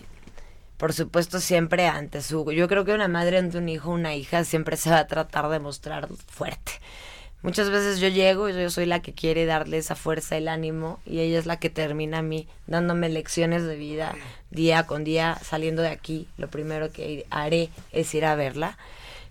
[0.77, 4.43] por supuesto siempre ante su yo creo que una madre ante un hijo una hija
[4.43, 6.73] siempre se va a tratar de mostrar fuerte
[7.41, 10.99] muchas veces yo llego y yo soy la que quiere darle esa fuerza el ánimo
[11.05, 14.15] y ella es la que termina a mí dándome lecciones de vida
[14.49, 18.77] día con día saliendo de aquí lo primero que haré es ir a verla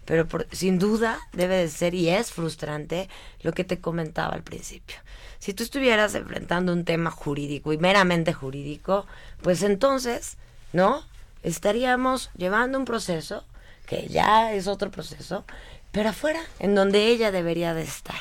[0.05, 3.09] pero sin duda debe de ser y es frustrante
[3.43, 4.97] lo que te comentaba al principio
[5.39, 9.07] si tú estuvieras enfrentando un tema jurídico y meramente jurídico
[9.43, 10.37] pues entonces
[10.73, 11.05] no
[11.43, 13.45] estaríamos llevando un proceso,
[13.87, 15.45] que ya es otro proceso,
[15.91, 18.21] pero afuera, en donde ella debería de estar.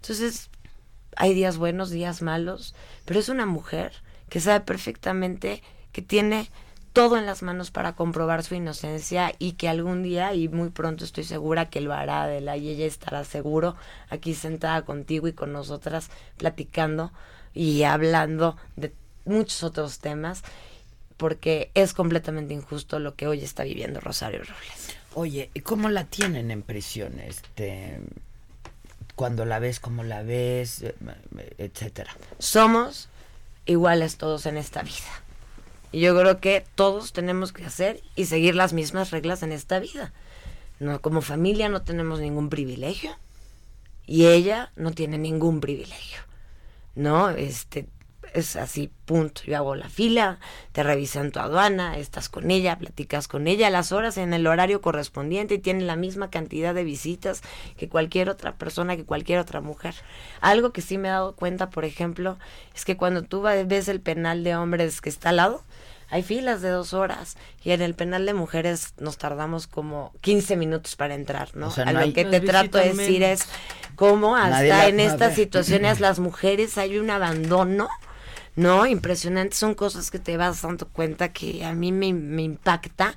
[0.00, 0.50] Entonces,
[1.16, 3.92] hay días buenos, días malos, pero es una mujer
[4.28, 5.62] que sabe perfectamente
[5.92, 6.50] que tiene
[6.92, 11.04] todo en las manos para comprobar su inocencia y que algún día, y muy pronto
[11.04, 13.76] estoy segura que lo hará de la y ella estará seguro
[14.08, 17.12] aquí sentada contigo y con nosotras platicando
[17.54, 18.92] y hablando de
[19.24, 20.42] muchos otros temas
[21.16, 24.96] porque es completamente injusto lo que hoy está viviendo Rosario Robles.
[25.14, 27.20] Oye, ¿y cómo la tienen en prisión?
[27.20, 28.00] Este,
[29.14, 30.94] cuando la ves, cómo la ves, eh,
[31.58, 32.16] etcétera.
[32.38, 33.08] Somos
[33.66, 35.22] iguales todos en esta vida.
[35.92, 39.78] Y yo creo que todos tenemos que hacer y seguir las mismas reglas en esta
[39.80, 40.12] vida.
[40.78, 43.16] No, como familia no tenemos ningún privilegio
[44.06, 46.20] y ella no tiene ningún privilegio.
[46.94, 47.86] No, este
[48.34, 49.42] es así, punto.
[49.44, 50.38] Yo hago la fila,
[50.72, 54.46] te revisan tu aduana, estás con ella, platicas con ella a las horas en el
[54.46, 57.42] horario correspondiente y tiene la misma cantidad de visitas
[57.76, 59.94] que cualquier otra persona, que cualquier otra mujer.
[60.40, 62.38] Algo que sí me he dado cuenta, por ejemplo,
[62.74, 65.62] es que cuando tú ves el penal de hombres que está al lado,
[66.10, 70.56] hay filas de dos horas y en el penal de mujeres nos tardamos como 15
[70.56, 71.72] minutos para entrar, ¿no?
[71.84, 73.46] a lo que te trato de decir es
[73.94, 77.88] cómo hasta en estas situaciones las mujeres hay un abandono
[78.60, 78.86] ¿no?
[78.86, 83.14] Impresionante, son cosas que te vas dando cuenta que a mí me, me impacta.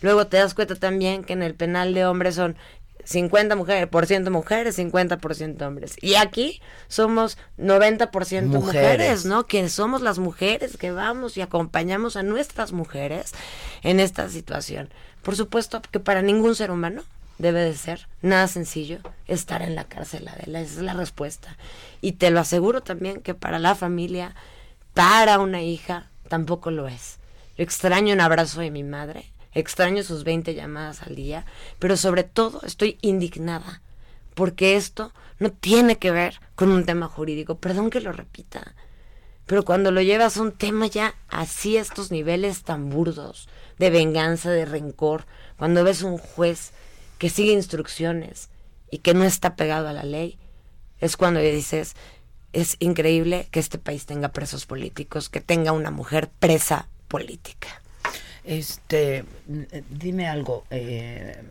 [0.00, 2.56] Luego te das cuenta también que en el penal de hombres son
[3.02, 5.96] 50 mujeres, por ciento mujeres, 50% hombres.
[6.00, 8.52] Y aquí somos 90% mujeres.
[8.52, 9.46] mujeres, ¿no?
[9.46, 13.32] Que somos las mujeres que vamos y acompañamos a nuestras mujeres
[13.82, 14.90] en esta situación.
[15.22, 17.02] Por supuesto que para ningún ser humano
[17.38, 21.56] debe de ser nada sencillo estar en la cárcel, Adela, esa es la respuesta.
[22.00, 24.36] Y te lo aseguro también que para la familia
[24.94, 27.18] para una hija tampoco lo es.
[27.56, 31.44] Extraño un abrazo de mi madre, extraño sus 20 llamadas al día,
[31.78, 33.82] pero sobre todo estoy indignada
[34.34, 37.56] porque esto no tiene que ver con un tema jurídico.
[37.56, 38.74] Perdón que lo repita,
[39.46, 44.50] pero cuando lo llevas a un tema ya así estos niveles tan burdos, de venganza,
[44.50, 45.26] de rencor,
[45.56, 46.72] cuando ves un juez
[47.18, 48.50] que sigue instrucciones
[48.90, 50.38] y que no está pegado a la ley,
[51.00, 51.94] es cuando dices,
[52.54, 57.68] es increíble que este país tenga presos políticos, que tenga una mujer presa política.
[58.44, 59.24] Este,
[59.90, 61.42] dime algo, eh,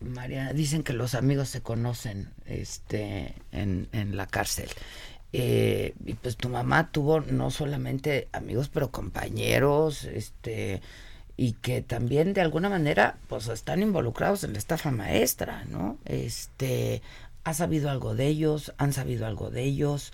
[0.00, 4.68] María, dicen que los amigos se conocen este, en, en la cárcel.
[5.32, 10.80] Eh, y pues tu mamá tuvo no solamente amigos, pero compañeros, este,
[11.36, 15.98] y que también de alguna manera pues están involucrados en la estafa maestra, ¿no?
[16.04, 17.02] Este,
[17.44, 18.72] ¿ha sabido algo de ellos?
[18.78, 20.12] ¿Han sabido algo de ellos?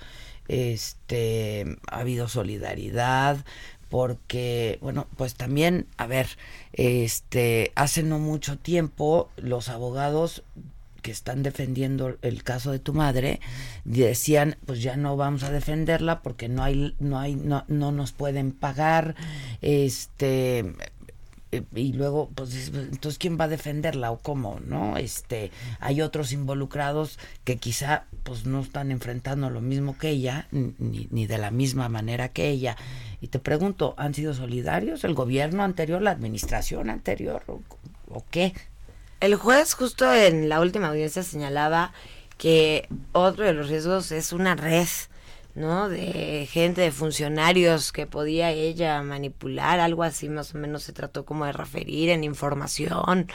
[0.49, 3.45] Este ha habido solidaridad
[3.89, 6.29] porque bueno pues también a ver
[6.73, 10.43] este hace no mucho tiempo los abogados
[11.03, 13.41] que están defendiendo el caso de tu madre
[13.85, 18.11] decían pues ya no vamos a defenderla porque no hay no hay no, no nos
[18.11, 19.15] pueden pagar
[19.63, 20.75] este
[21.75, 25.51] y luego pues entonces quién va a defenderla o cómo no este
[25.81, 31.27] hay otros involucrados que quizá pues no están enfrentando lo mismo que ella ni, ni
[31.27, 32.77] de la misma manera que ella.
[33.21, 37.61] Y te pregunto han sido solidarios el gobierno anterior la administración anterior o,
[38.09, 38.53] o qué
[39.21, 41.93] el juez justo en la última audiencia señalaba
[42.37, 44.87] que otro de los riesgos es una red
[45.57, 45.89] ¿no?
[45.89, 51.25] De gente, de funcionarios que podía ella manipular, algo así más o menos se trató
[51.25, 53.29] como de referir en información,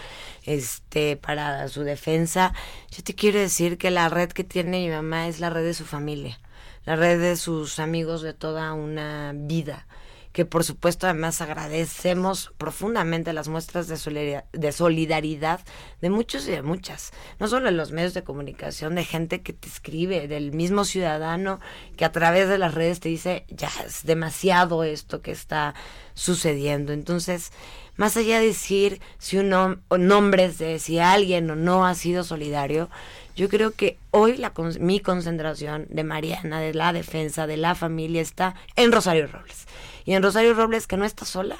[0.43, 2.53] este, para su defensa.
[2.91, 5.73] Yo te quiero decir que la red que tiene mi mamá es la red de
[5.73, 6.39] su familia,
[6.85, 9.87] la red de sus amigos de toda una vida
[10.33, 15.59] que por supuesto además agradecemos profundamente las muestras de solidaridad, de solidaridad
[16.01, 19.53] de muchos y de muchas, no solo en los medios de comunicación, de gente que
[19.53, 21.59] te escribe, del mismo ciudadano
[21.97, 25.73] que a través de las redes te dice, ya es demasiado esto que está
[26.13, 26.93] sucediendo.
[26.93, 27.51] Entonces,
[27.97, 32.89] más allá de decir si un nombres de si alguien o no ha sido solidario,
[33.35, 38.21] yo creo que hoy la, mi concentración de Mariana, de la defensa, de la familia,
[38.21, 39.67] está en Rosario Robles.
[40.05, 41.57] Y en Rosario Robles, que no está sola,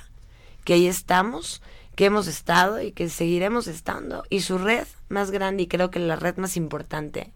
[0.63, 1.61] que ahí estamos,
[1.95, 4.23] que hemos estado y que seguiremos estando.
[4.29, 7.31] Y su red más grande y creo que la red más importante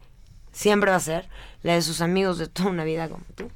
[0.52, 1.28] siempre va a ser
[1.64, 3.52] la de sus amigos de toda una vida como tú,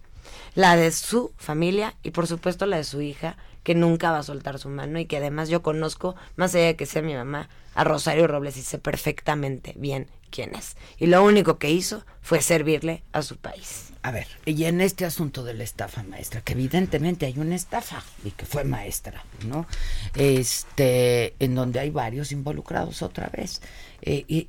[0.54, 4.24] la de su familia y por supuesto la de su hija que nunca va a
[4.24, 7.50] soltar su mano y que además yo conozco, más allá de que sea mi mamá,
[7.76, 10.76] a Rosario Robles y sé perfectamente bien quién es.
[10.98, 13.86] Y lo único que hizo fue servirle a su país.
[14.04, 18.04] A ver, y en este asunto de la estafa maestra, que evidentemente hay una estafa
[18.24, 19.66] y que fue maestra, ¿no?
[20.14, 23.64] Este, en donde hay varios involucrados otra vez.
[24.04, 24.48] Eh, y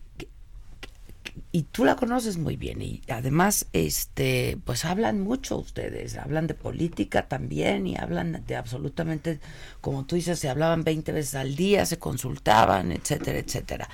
[1.52, 6.54] y tú la conoces muy bien y además este pues hablan mucho ustedes hablan de
[6.54, 9.40] política también y hablan de absolutamente
[9.80, 13.88] como tú dices se hablaban 20 veces al día se consultaban etcétera etcétera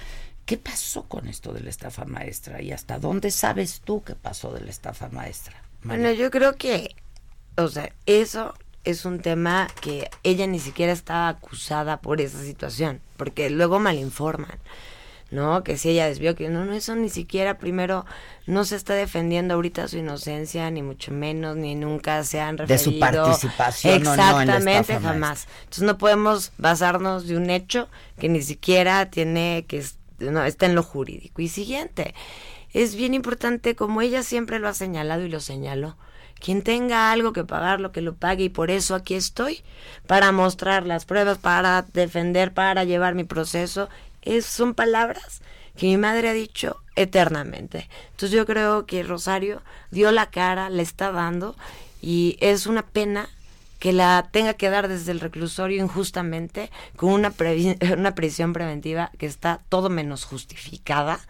[0.47, 4.53] qué pasó con esto de la estafa maestra y hasta dónde sabes tú qué pasó
[4.53, 6.94] de la estafa maestra bueno yo creo que
[7.57, 13.01] o sea eso es un tema que ella ni siquiera estaba acusada por esa situación
[13.16, 14.59] porque luego malinforman
[15.30, 15.64] ¿no?
[15.64, 18.05] Que si ella desvió, que no, no, eso ni siquiera primero
[18.47, 22.92] no se está defendiendo ahorita su inocencia, ni mucho menos, ni nunca se han referido.
[22.92, 23.94] De su participación.
[23.94, 25.49] Exactamente, no, jamás.
[25.64, 27.88] Entonces no podemos basarnos de un hecho
[28.18, 29.84] que ni siquiera tiene que,
[30.19, 31.43] no, está en lo jurídico.
[31.43, 32.14] Y siguiente,
[32.73, 35.97] es bien importante, como ella siempre lo ha señalado y lo señaló,
[36.41, 39.62] quien tenga algo que pagar, lo que lo pague y por eso aquí estoy,
[40.07, 43.89] para mostrar las pruebas, para defender, para llevar mi proceso
[44.43, 45.41] son palabras
[45.77, 47.89] que mi madre ha dicho eternamente.
[48.11, 51.55] Entonces yo creo que Rosario dio la cara, le está dando
[52.03, 53.29] y es una pena
[53.79, 57.33] que la tenga que dar desde el reclusorio injustamente con una,
[57.97, 61.20] una prisión preventiva que está todo menos justificada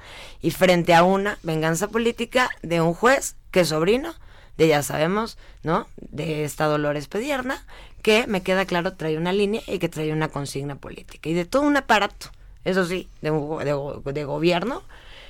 [0.40, 4.14] y frente a una venganza política de un juez que es sobrino
[4.56, 5.86] de ya sabemos, ¿no?
[5.96, 7.66] De esta Dolores Pedierna,
[8.00, 11.44] que me queda claro trae una línea y que trae una consigna política y de
[11.44, 12.30] todo un aparato
[12.66, 14.82] eso sí, de, de, gobierno,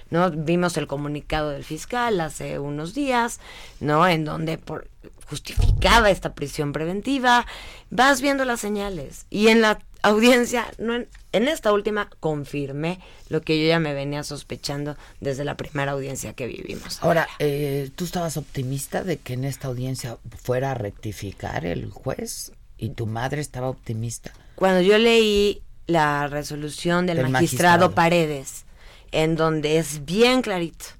[0.09, 0.31] ¿no?
[0.31, 3.41] Vimos el comunicado del fiscal hace unos días,
[3.79, 4.09] ¿no?
[4.09, 4.89] En donde por,
[5.29, 7.47] justificaba esta prisión preventiva.
[7.91, 9.27] Vas viendo las señales.
[9.31, 14.23] Y en la audiencia, no en, esta última, confirmé lo que yo ya me venía
[14.23, 17.03] sospechando desde la primera audiencia que vivimos.
[17.03, 22.53] Ahora, eh, ¿tú estabas optimista de que en esta audiencia fuera a rectificar el juez?
[22.79, 24.33] ¿Y tu madre estaba optimista?
[24.55, 28.65] Cuando yo leí la resolución del, magistrado, Paredes,
[29.13, 30.96] en donde es bien clarito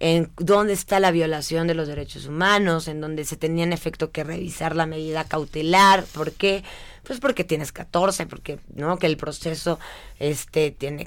[0.00, 4.10] en dónde está la violación de los derechos humanos, en donde se tenía en efecto
[4.10, 6.64] que revisar la medida cautelar, ¿por qué?
[7.02, 9.78] Pues porque tienes 14, porque no que el proceso
[10.18, 11.06] este tiene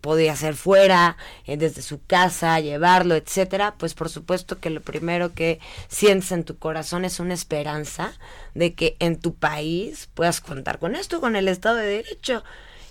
[0.00, 1.16] podía ser fuera,
[1.46, 6.44] eh, desde su casa, llevarlo, etcétera, pues por supuesto que lo primero que sientes en
[6.44, 8.12] tu corazón es una esperanza
[8.54, 12.44] de que en tu país puedas contar con esto, con el Estado de Derecho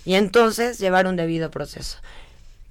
[0.04, 1.98] y entonces llevar un debido proceso.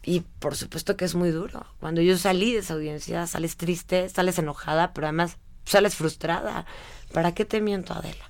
[0.03, 1.65] Y por supuesto que es muy duro.
[1.79, 6.65] Cuando yo salí de esa audiencia, sales triste, sales enojada, pero además sales frustrada.
[7.13, 8.29] ¿Para qué te miento, Adela?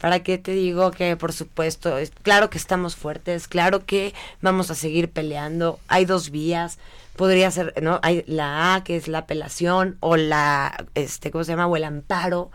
[0.00, 4.68] ¿Para qué te digo que, por supuesto, es claro que estamos fuertes, claro que vamos
[4.72, 5.78] a seguir peleando?
[5.86, 6.78] Hay dos vías.
[7.14, 8.00] Podría ser, ¿no?
[8.02, 11.68] Hay la A, que es la apelación, o la, este, ¿cómo se llama?
[11.68, 12.50] O el amparo.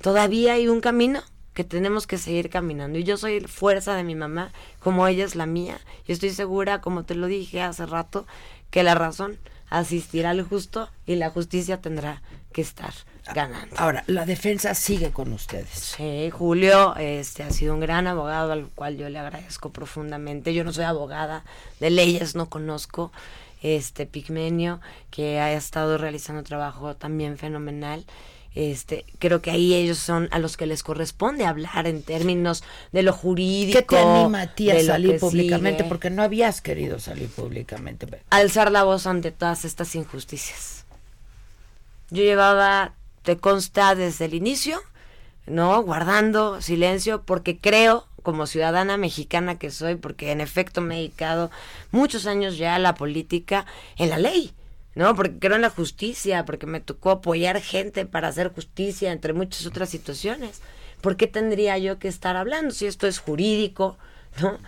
[0.00, 1.22] Todavía hay un camino
[1.58, 3.00] que tenemos que seguir caminando.
[3.00, 5.80] Y yo soy fuerza de mi mamá, como ella es la mía.
[6.06, 8.28] Y estoy segura, como te lo dije hace rato,
[8.70, 12.94] que la razón asistirá al justo y la justicia tendrá que estar
[13.34, 13.74] ganando.
[13.76, 15.70] Ahora, la defensa sigue con ustedes.
[15.70, 20.54] Sí, Julio este, ha sido un gran abogado al cual yo le agradezco profundamente.
[20.54, 21.42] Yo no soy abogada
[21.80, 23.10] de leyes, no conozco
[23.62, 24.80] este Pigmenio,
[25.10, 28.06] que ha estado realizando trabajo también fenomenal
[28.58, 33.04] este, creo que ahí ellos son a los que les corresponde hablar en términos de
[33.04, 33.78] lo jurídico.
[33.78, 35.84] ¿Qué te anima a ti a salir públicamente?
[35.84, 38.08] Porque no habías querido salir públicamente.
[38.30, 40.86] Alzar la voz ante todas estas injusticias.
[42.10, 44.80] Yo llevaba, te consta desde el inicio,
[45.46, 45.80] ¿no?
[45.80, 51.52] Guardando silencio porque creo, como ciudadana mexicana que soy, porque en efecto me he dedicado
[51.92, 53.66] muchos años ya a la política,
[53.98, 54.52] en la ley.
[54.98, 55.14] ¿No?
[55.14, 59.64] Porque creo en la justicia, porque me tocó apoyar gente para hacer justicia, entre muchas
[59.64, 60.60] otras situaciones.
[61.00, 63.96] ¿Por qué tendría yo que estar hablando si esto es jurídico,
[64.42, 64.58] ¿no?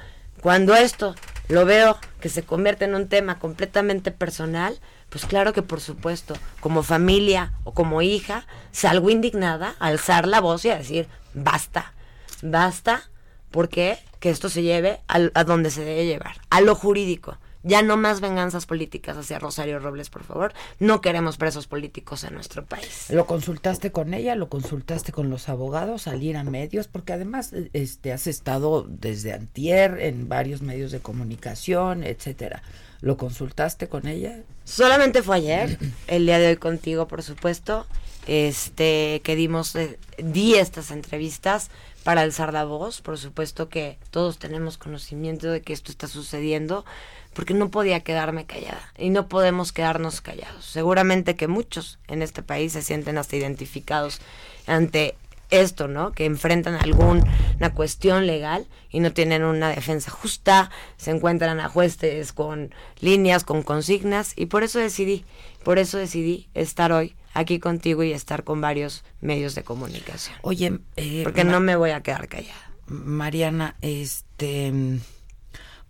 [0.41, 1.17] Cuando esto
[1.49, 4.79] lo veo que se convierte en un tema completamente personal,
[5.09, 10.41] pues claro que por supuesto, como familia o como hija, salgo indignada a alzar la
[10.41, 11.93] voz y a decir, basta,
[12.41, 13.11] basta,
[13.51, 17.97] porque que esto se lleve a donde se debe llevar, a lo jurídico Ya no
[17.97, 20.53] más venganzas políticas hacia Rosario Robles, por favor.
[20.79, 23.07] No queremos presos políticos en nuestro país.
[23.11, 24.35] ¿Lo consultaste con ella?
[24.35, 26.03] ¿Lo consultaste con los abogados?
[26.03, 26.89] ¿Salir a medios?
[26.89, 32.63] Porque además este, has estado desde antier en varios medios de comunicación, etcétera.
[33.03, 34.41] ¿Lo consultaste con ella?
[34.65, 37.87] Solamente fue ayer, el día de hoy contigo, por supuesto.
[38.27, 41.71] Este, que dimos, eh, di estas entrevistas
[42.05, 43.01] para alzar la voz.
[43.01, 46.85] Por supuesto que todos tenemos conocimiento de que esto está sucediendo,
[47.33, 50.65] porque no podía quedarme callada y no podemos quedarnos callados.
[50.65, 54.21] Seguramente que muchos en este país se sienten hasta identificados
[54.67, 55.15] ante
[55.51, 56.13] esto, ¿no?
[56.13, 62.33] Que enfrentan alguna cuestión legal y no tienen una defensa justa, se encuentran a jueces
[62.33, 65.25] con líneas, con consignas y por eso decidí,
[65.65, 70.37] por eso decidí estar hoy aquí contigo y estar con varios medios de comunicación.
[70.43, 72.71] Oye, eh, porque no me voy a quedar callada.
[72.87, 74.73] Mariana, este,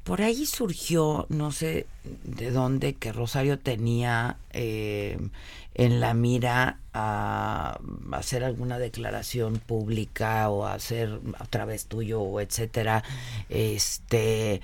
[0.05, 1.87] por ahí surgió, no sé
[2.25, 5.19] de dónde, que Rosario tenía eh,
[5.75, 7.79] en la mira a
[8.13, 13.03] hacer alguna declaración pública o hacer a través tuyo o etcétera,
[13.49, 14.61] este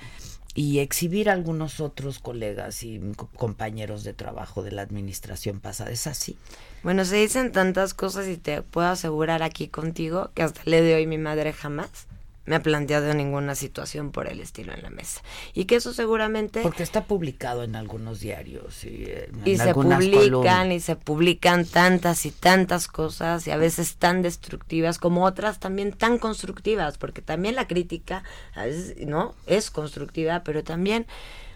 [0.57, 2.99] y exhibir a algunos otros colegas y
[3.35, 5.91] compañeros de trabajo de la administración pasada.
[5.91, 6.35] ¿Es así?
[6.81, 10.95] Bueno, se dicen tantas cosas y te puedo asegurar aquí contigo que hasta le de
[10.95, 12.06] hoy mi madre jamás
[12.47, 15.21] me ha planteado ninguna situación por el estilo en la mesa.
[15.53, 16.61] Y que eso seguramente...
[16.61, 19.05] Porque está publicado en algunos diarios y,
[19.43, 24.97] y se publican y se publican tantas y tantas cosas y a veces tan destructivas
[24.97, 28.23] como otras también tan constructivas, porque también la crítica
[28.55, 29.35] a veces, ¿no?
[29.45, 31.05] Es constructiva, pero también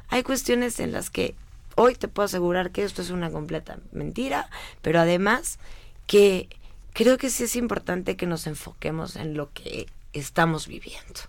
[0.10, 1.36] hay cuestiones en las que
[1.76, 4.50] hoy te puedo asegurar que esto es una completa mentira,
[4.82, 5.58] pero además
[6.06, 6.50] que
[6.92, 11.22] creo que sí es importante que nos enfoquemos en lo que estamos viviendo.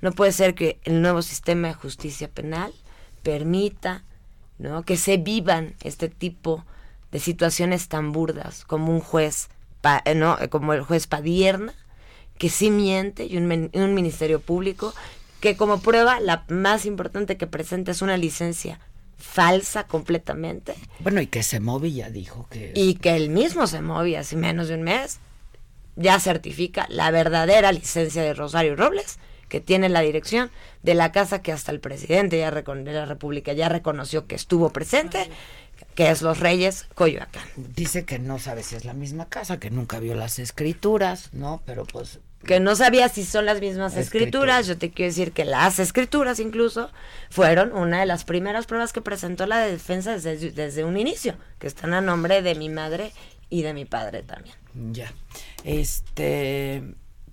[0.00, 2.72] No puede ser que el nuevo sistema de justicia penal
[3.22, 4.04] permita
[4.58, 4.82] ¿no?
[4.82, 6.64] que se vivan este tipo
[7.12, 9.48] de situaciones tan burdas como un juez,
[10.04, 10.38] eh, ¿no?
[10.48, 11.74] como el juez Padierna,
[12.38, 14.94] que sí miente, y un, un ministerio público
[15.40, 18.78] que como prueba la más importante que presenta es una licencia
[19.18, 20.74] falsa completamente.
[21.00, 21.60] Bueno, y que se
[21.92, 22.72] ya dijo que...
[22.74, 25.18] Y que él mismo se movía hace menos de un mes
[26.00, 30.50] ya certifica la verdadera licencia de Rosario Robles, que tiene la dirección
[30.82, 34.70] de la casa que hasta el presidente ya de la República ya reconoció que estuvo
[34.70, 35.28] presente,
[35.94, 37.44] que es Los Reyes Coyoacán.
[37.56, 41.62] Dice que no sabe si es la misma casa, que nunca vio las escrituras, ¿no?
[41.66, 44.66] Pero pues que no sabía si son las mismas escrituras.
[44.66, 46.90] Yo te quiero decir que las escrituras incluso
[47.28, 51.66] fueron una de las primeras pruebas que presentó la defensa desde, desde un inicio, que
[51.66, 53.12] están a nombre de mi madre
[53.50, 54.56] y de mi padre también.
[54.74, 55.12] Ya.
[55.64, 56.82] Este,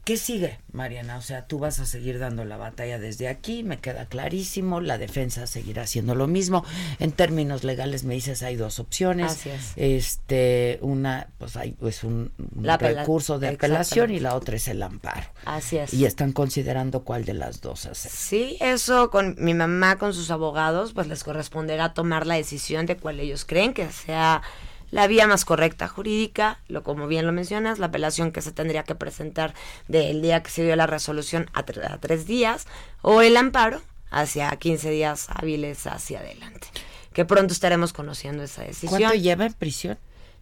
[0.07, 1.17] ¿qué sigue, Mariana?
[1.17, 4.97] O sea, tú vas a seguir dando la batalla desde aquí, me queda clarísimo, la
[4.97, 6.63] defensa seguirá haciendo lo mismo.
[6.99, 9.33] En términos legales me dices hay dos opciones.
[9.33, 9.73] Así es.
[9.75, 15.27] Este, una pues hay pues un, recurso de apelación y la otra es el amparo.
[15.43, 15.93] Así es.
[15.93, 18.09] Y están considerando cuál de las dos hacer.
[18.09, 22.95] Sí, eso con mi mamá con sus abogados pues les corresponderá tomar la decisión de
[22.95, 24.41] cuál ellos creen que sea
[24.91, 28.83] la vía más correcta jurídica, lo como bien lo mencionas, la apelación que se tendría
[28.83, 29.53] que presentar
[29.87, 32.67] del día que se dio la resolución a, tres días,
[33.01, 36.67] o el amparo hacia 15 días hábiles hacia adelante.
[37.13, 39.01] Que pronto estaremos conociendo esa decisión.
[39.01, 39.97] ¿Cuánto lleva en prisión?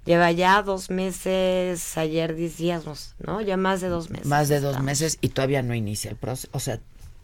[0.05, 3.41] Lleva ya dos meses, ayer decíamos, ¿no?
[3.41, 4.27] Ya más de dos meses.
[4.27, 6.49] Más de dos meses y todavía no inicia el proceso.
[6.51, 6.79] O sea,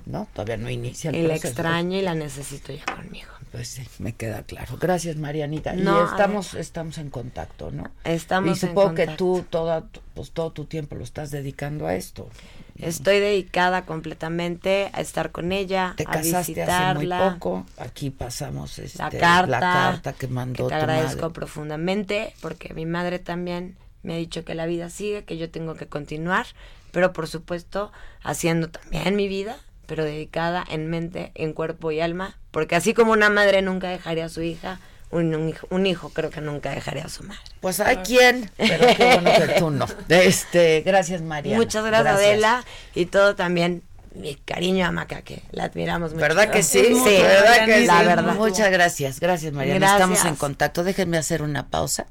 [0.07, 0.27] ¿no?
[0.33, 1.47] Todavía no inicia el, el proceso.
[1.49, 3.29] extraño y la necesito ya conmigo.
[3.51, 4.77] Pues sí, me queda claro.
[4.79, 5.73] Gracias, Marianita.
[5.73, 7.91] No, y estamos, estamos en contacto, ¿no?
[8.05, 9.83] Estamos y supongo que tú toda,
[10.13, 12.29] pues, todo tu tiempo lo estás dedicando a esto.
[12.77, 17.17] Estoy dedicada completamente a estar con ella, te a casaste visitarla.
[17.17, 17.65] Hace muy poco.
[17.77, 20.67] Aquí pasamos este, la, carta, la carta que mandó.
[20.67, 25.25] Que te agradezco profundamente porque mi madre también me ha dicho que la vida sigue,
[25.25, 26.47] que yo tengo que continuar,
[26.91, 27.91] pero por supuesto
[28.23, 29.59] haciendo también mi vida
[29.91, 34.23] pero dedicada en mente, en cuerpo y alma, porque así como una madre nunca dejaría
[34.23, 34.79] a su hija,
[35.09, 37.41] un, hijo, un hijo creo que nunca dejaría a su madre.
[37.59, 39.85] Pues hay quien, pero qué bueno que tú no.
[40.07, 41.57] Este, gracias María.
[41.57, 42.63] Muchas gracias, Adela
[42.95, 43.83] y todo también
[44.15, 46.21] mi cariño a Maca, que la admiramos mucho.
[46.21, 46.81] ¿Verdad que sí?
[46.81, 48.35] Sí, ¿verdad que la verdad.
[48.35, 49.75] Muchas gracias, gracias María.
[49.75, 50.85] Estamos en contacto.
[50.85, 52.07] Déjenme hacer una pausa.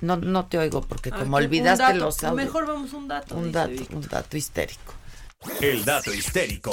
[0.00, 2.46] No, no te oigo porque como olvidaste los audios.
[2.46, 3.36] Mejor vamos un dato.
[3.36, 4.94] Un dato, un dato histérico.
[5.60, 6.72] El dato histérico.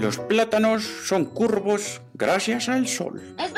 [0.00, 3.20] Los plátanos son curvos gracias al sol.
[3.38, 3.57] ¿Es verdad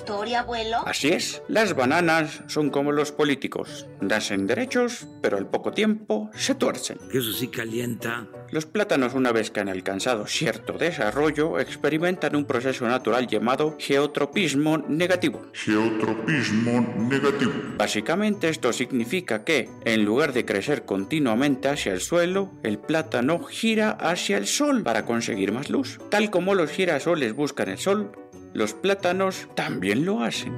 [0.00, 0.40] historia?
[0.40, 0.78] abuelo?
[0.86, 6.54] Así es, las bananas son como los políticos, nacen derechos, pero al poco tiempo se
[6.54, 6.98] tuercen.
[7.12, 8.26] Eso sí calienta.
[8.50, 14.78] Los plátanos, una vez que han alcanzado cierto desarrollo, experimentan un proceso natural llamado geotropismo
[14.78, 15.42] negativo.
[15.52, 17.52] Geotropismo negativo.
[17.76, 23.90] Básicamente esto significa que, en lugar de crecer continuamente hacia el suelo, el plátano gira
[23.90, 26.00] hacia el sol para conseguir más luz.
[26.10, 28.12] Tal como los girasoles buscan el sol,
[28.52, 30.54] los plátanos también lo hacen.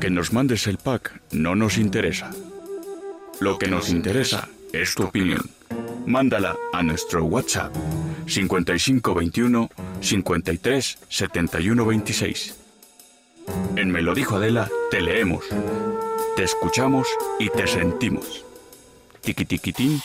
[0.00, 2.30] Que nos mandes el pack no nos interesa.
[3.40, 5.42] Lo que nos interesa es tu opinión.
[6.06, 7.74] Mándala a nuestro WhatsApp
[8.26, 9.70] 5521
[10.00, 12.56] 53 71 26.
[13.76, 15.44] En Me lo dijo Adela, te leemos,
[16.36, 17.06] te escuchamos
[17.38, 18.44] y te sentimos.
[19.20, 20.00] Tiki tiquitín,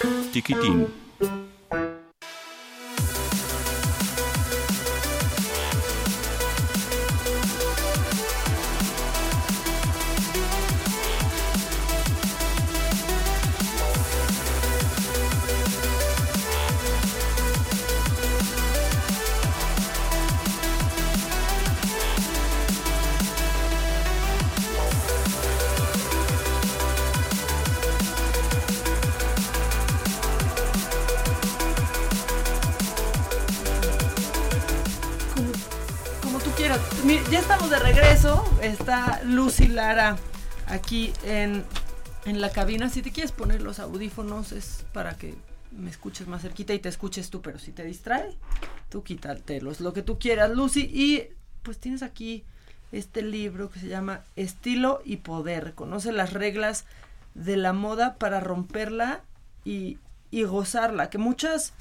[40.87, 41.65] aquí en,
[42.23, 42.89] en la cabina.
[42.89, 45.35] Si te quieres poner los audífonos es para que
[45.71, 48.37] me escuches más cerquita y te escuches tú, pero si te distrae,
[48.87, 50.89] tú quítatelos, lo que tú quieras, Lucy.
[50.89, 51.27] Y
[51.61, 52.45] pues tienes aquí
[52.93, 55.73] este libro que se llama Estilo y Poder.
[55.73, 56.85] Conoce las reglas
[57.33, 59.23] de la moda para romperla
[59.65, 59.97] y,
[60.31, 61.09] y gozarla.
[61.09, 61.73] Que muchas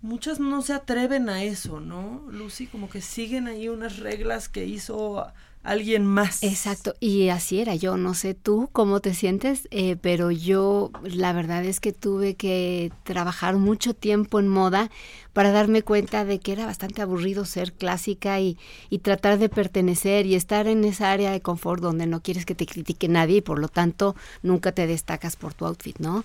[0.00, 2.22] muchas no se atreven a eso, ¿no?
[2.30, 5.26] Lucy, como que siguen ahí unas reglas que hizo
[5.66, 6.42] alguien más.
[6.44, 11.32] Exacto, y así era yo, no sé tú cómo te sientes, eh, pero yo la
[11.32, 14.90] verdad es que tuve que trabajar mucho tiempo en moda
[15.32, 18.56] para darme cuenta de que era bastante aburrido ser clásica y,
[18.90, 22.54] y tratar de pertenecer y estar en esa área de confort donde no quieres que
[22.54, 26.24] te critique nadie y por lo tanto nunca te destacas por tu outfit, ¿no?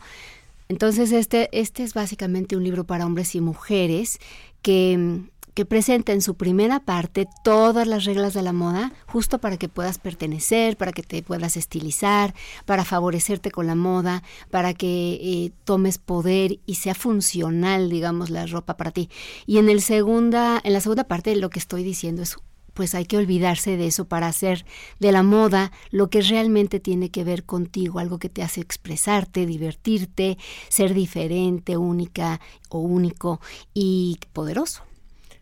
[0.71, 4.19] Entonces, este, este es básicamente un libro para hombres y mujeres
[4.61, 5.19] que,
[5.53, 9.67] que presenta en su primera parte todas las reglas de la moda, justo para que
[9.67, 12.33] puedas pertenecer, para que te puedas estilizar,
[12.65, 18.45] para favorecerte con la moda, para que eh, tomes poder y sea funcional, digamos, la
[18.45, 19.09] ropa para ti.
[19.45, 22.37] Y en, el segunda, en la segunda parte lo que estoy diciendo es
[22.73, 24.65] pues hay que olvidarse de eso para hacer
[24.99, 29.45] de la moda lo que realmente tiene que ver contigo, algo que te hace expresarte,
[29.45, 30.37] divertirte,
[30.69, 33.41] ser diferente, única o único
[33.73, 34.83] y poderoso.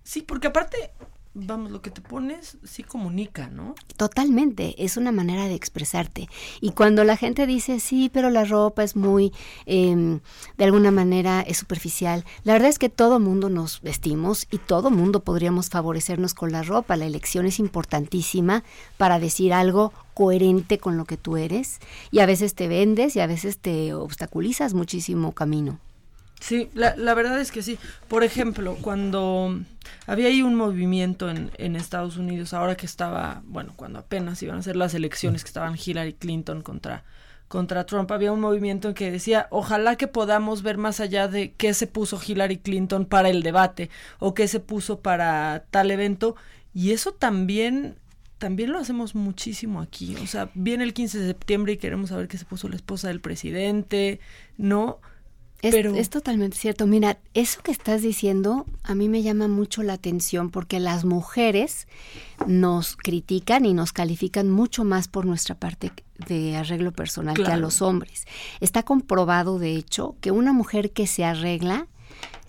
[0.04, 0.92] Sí, porque aparte,
[1.34, 3.76] vamos, lo que te pones sí comunica, ¿no?
[3.98, 6.28] Totalmente, es una manera de expresarte.
[6.62, 9.34] Y cuando la gente dice, sí, pero la ropa es muy,
[9.66, 10.20] eh,
[10.58, 14.92] de alguna manera, es superficial, la verdad es que todo mundo nos vestimos y todo
[14.92, 16.98] mundo podríamos favorecernos con la ropa.
[16.98, 18.64] La elección es importantísima
[18.98, 21.80] para decir algo coherente con lo que tú eres
[22.12, 25.80] y a veces te vendes y a veces te obstaculizas muchísimo camino.
[26.40, 27.78] Sí, la, la verdad es que sí.
[28.08, 29.60] Por ejemplo, cuando
[30.08, 34.58] había ahí un movimiento en, en Estados Unidos, ahora que estaba, bueno, cuando apenas iban
[34.58, 37.04] a ser las elecciones, que estaban Hillary Clinton contra,
[37.50, 41.52] contra Trump, había un movimiento en que decía, ojalá que podamos ver más allá de
[41.54, 46.36] qué se puso Hillary Clinton para el debate o qué se puso para tal evento.
[46.74, 47.96] Y eso también
[48.38, 50.16] también lo hacemos muchísimo aquí.
[50.24, 53.10] O sea, viene el 15 de septiembre y queremos saber qué se puso la esposa
[53.10, 54.22] del presidente,
[54.58, 55.00] ¿no?
[55.62, 56.88] Es, Pero- es totalmente cierto.
[56.88, 61.88] Mira, eso que estás diciendo a mí me llama mucho la atención porque las mujeres
[62.47, 65.91] nos critican y nos califican mucho más por nuestra parte
[66.28, 68.26] de arreglo personal que a los hombres.
[68.62, 71.88] Está comprobado, de hecho, que una mujer que se arregla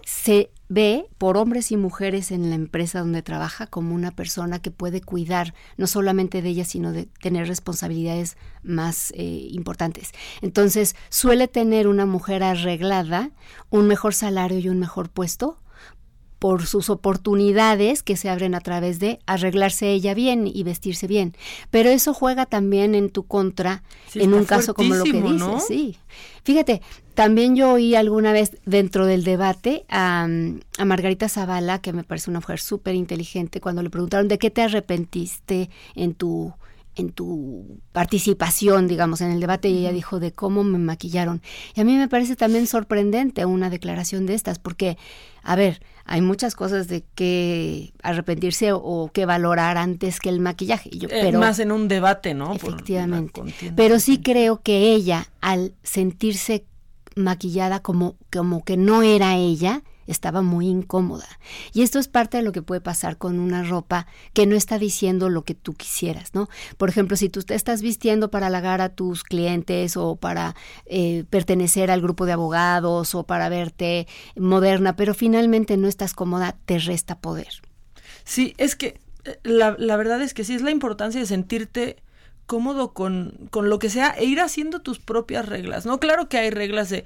[0.04, 4.70] se ve por hombres y mujeres en la empresa donde trabaja como una persona que
[4.70, 10.12] puede cuidar no solamente de ella, sino de tener responsabilidades más eh, importantes.
[10.42, 13.30] Entonces, suele tener una mujer arreglada
[13.70, 15.58] un mejor salario y un mejor puesto
[16.40, 21.36] por sus oportunidades que se abren a través de arreglarse ella bien y vestirse bien.
[21.70, 25.38] Pero eso juega también en tu contra Sí, en un caso como lo que dices,
[25.38, 25.60] ¿no?
[25.60, 25.98] sí.
[26.42, 26.80] Fíjate,
[27.14, 30.26] también yo oí alguna vez dentro del debate a,
[30.78, 34.50] a Margarita Zavala, que me parece una mujer súper inteligente, cuando le preguntaron de qué
[34.50, 36.54] te arrepentiste en tu
[36.96, 41.40] en tu participación, digamos, en el debate y ella dijo de cómo me maquillaron.
[41.74, 44.98] Y a mí me parece también sorprendente una declaración de estas, porque,
[45.42, 50.90] a ver, hay muchas cosas de que arrepentirse o, que valorar antes que el maquillaje.
[50.90, 52.52] Yo, eh, más en un debate, ¿no?
[52.52, 53.40] Efectivamente.
[53.76, 56.64] Pero sí creo que ella, al sentirse
[57.14, 61.26] maquillada como, como que no era ella, estaba muy incómoda.
[61.72, 64.78] Y esto es parte de lo que puede pasar con una ropa que no está
[64.78, 66.48] diciendo lo que tú quisieras, ¿no?
[66.76, 70.54] Por ejemplo, si tú te estás vistiendo para halagar a tus clientes o para
[70.86, 74.06] eh, pertenecer al grupo de abogados o para verte
[74.36, 77.62] moderna, pero finalmente no estás cómoda, te resta poder.
[78.24, 81.96] Sí, es que eh, la, la verdad es que sí es la importancia de sentirte
[82.50, 86.00] cómodo con, con lo que sea e ir haciendo tus propias reglas, ¿no?
[86.00, 87.04] Claro que hay reglas de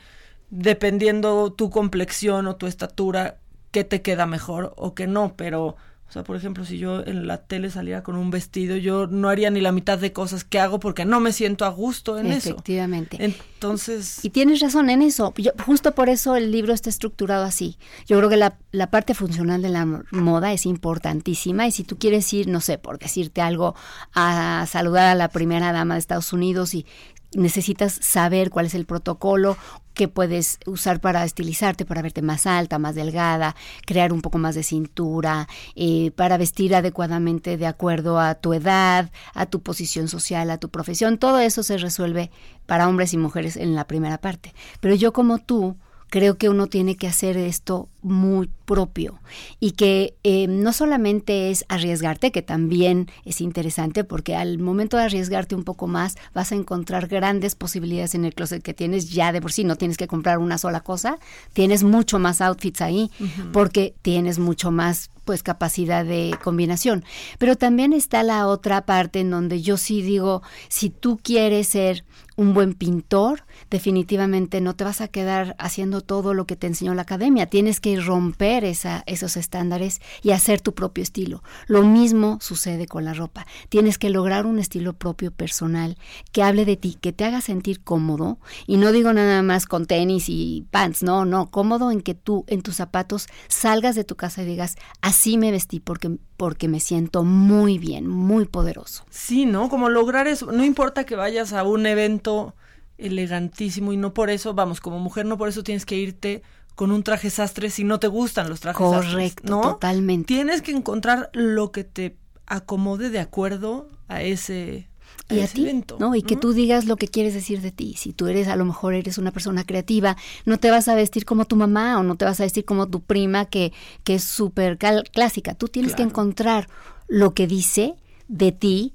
[0.55, 3.38] dependiendo tu complexión o tu estatura,
[3.72, 5.76] qué te queda mejor o qué no, pero
[6.09, 9.30] o sea, por ejemplo, si yo en la tele saliera con un vestido, yo no
[9.30, 12.26] haría ni la mitad de cosas que hago porque no me siento a gusto en
[12.26, 12.50] eso.
[12.50, 13.16] Efectivamente.
[13.18, 14.24] Entonces...
[14.24, 15.34] Y tienes razón en eso.
[15.66, 17.78] justo por eso el libro está estructurado así.
[18.07, 21.98] Yo creo que la, la parte funcional de la moda es importantísima y si tú
[21.98, 23.74] quieres ir, no sé, por decirte algo,
[24.12, 26.86] a saludar a la primera dama de Estados Unidos y
[27.35, 29.57] necesitas saber cuál es el protocolo
[29.95, 33.55] que puedes usar para estilizarte, para verte más alta, más delgada,
[33.87, 39.11] crear un poco más de cintura, eh, para vestir adecuadamente de acuerdo a tu edad,
[39.35, 41.18] a tu posición social, a tu profesión.
[41.18, 42.30] Todo eso se resuelve
[42.66, 44.53] para hombres y mujeres en la primera parte.
[44.80, 45.76] Pero yo como tú,
[46.15, 49.19] creo que uno tiene que hacer esto muy propio
[49.59, 55.03] y que eh, no solamente es arriesgarte, que también es interesante porque al momento de
[55.03, 59.33] arriesgarte un poco más vas a encontrar grandes posibilidades en el closet que tienes ya
[59.33, 61.19] de por sí, no tienes que comprar una sola cosa,
[61.53, 63.11] tienes mucho más outfits ahí
[63.53, 67.05] porque tienes mucho más pues capacidad de combinación.
[67.39, 72.05] Pero también está la otra parte en donde yo sí digo, si tú quieres ser
[72.37, 76.94] un buen pintor, definitivamente no te vas a quedar haciendo todo lo que te enseñó
[76.94, 81.42] la academia, tienes que romper esa, esos estándares y hacer tu propio estilo.
[81.66, 85.96] Lo mismo sucede con la ropa, tienes que lograr un estilo propio personal
[86.32, 89.86] que hable de ti, que te haga sentir cómodo y no digo nada más con
[89.86, 94.16] tenis y pants, no, no, cómodo en que tú en tus zapatos salgas de tu
[94.16, 99.05] casa y digas, así me vestí porque, porque me siento muy bien, muy poderoso.
[99.11, 99.68] Sí, ¿no?
[99.68, 102.55] Como lograr eso, no importa que vayas a un evento
[102.99, 106.42] elegantísimo y no por eso, vamos, como mujer no por eso tienes que irte
[106.74, 109.61] con un traje sastre si no te gustan los trajes Correcto, sastres, ¿no?
[109.62, 110.26] totalmente.
[110.26, 112.16] Tienes que encontrar lo que te
[112.47, 114.88] acomode de acuerdo a ese
[115.30, 116.14] y a ti, ¿no?
[116.14, 117.95] Y que tú digas lo que quieres decir de ti.
[117.97, 121.24] Si tú eres, a lo mejor eres una persona creativa, no te vas a vestir
[121.24, 123.72] como tu mamá o no te vas a vestir como tu prima que,
[124.03, 125.55] que es súper clásica.
[125.55, 126.68] Tú tienes que encontrar
[127.09, 127.95] lo que dice
[128.28, 128.92] de ti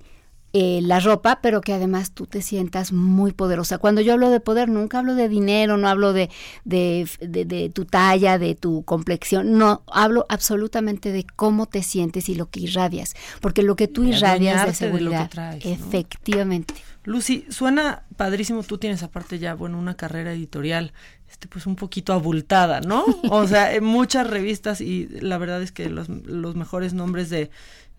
[0.52, 3.78] eh, la ropa, pero que además tú te sientas muy poderosa.
[3.78, 6.32] Cuando yo hablo de poder, nunca hablo de dinero, no hablo de,
[6.66, 12.36] de, de, tu talla, de tu complexión, no, hablo absolutamente de cómo te sientes y
[12.36, 15.30] lo que irradias, porque lo que tú irradias de seguridad,
[15.62, 16.74] efectivamente.
[17.04, 20.94] Lucy, suena padrísimo, tú tienes aparte ya, bueno, una carrera editorial,
[21.30, 23.06] este, pues un poquito abultada, ¿no?
[23.30, 27.52] O sea, en muchas revistas y la verdad es que los, los mejores nombres de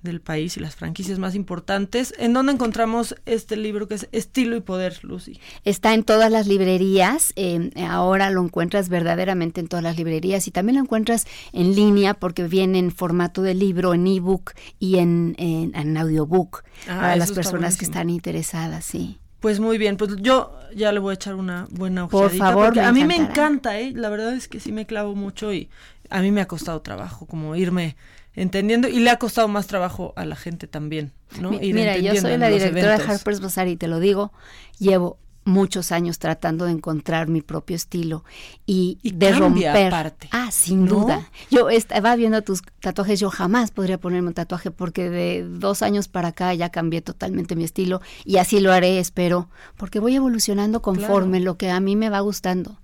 [0.02, 2.14] del país y las franquicias más importantes.
[2.18, 5.40] ¿En dónde encontramos este libro que es Estilo y Poder, Lucy?
[5.64, 10.50] Está en todas las librerías, eh, ahora lo encuentras verdaderamente en todas las librerías y
[10.50, 15.34] también lo encuentras en línea porque viene en formato de libro, en ebook y en,
[15.38, 19.18] en, audiobook ah, para las personas que están interesadas, sí.
[19.40, 22.92] Pues muy bien, pues yo ya le voy a echar una buena Por favor, a
[22.92, 23.92] mí me encanta, ¿eh?
[23.94, 25.70] la verdad es que sí me clavo mucho y
[26.10, 27.96] a mí me ha costado trabajo como irme
[28.34, 31.50] entendiendo y le ha costado más trabajo a la gente también, ¿no?
[31.50, 34.32] mira, yo soy la directora de Harper's Bazaar y te lo digo,
[34.78, 38.24] llevo muchos años tratando de encontrar mi propio estilo
[38.66, 39.92] y, de romper.
[40.30, 41.28] Ah, sin duda.
[41.50, 46.08] Yo estaba viendo tus tatuajes, yo jamás podría ponerme un tatuaje porque de dos años
[46.08, 50.82] para acá ya cambié totalmente mi estilo y así lo haré, espero, porque voy evolucionando
[50.82, 52.79] conforme lo que a mí me va gustando.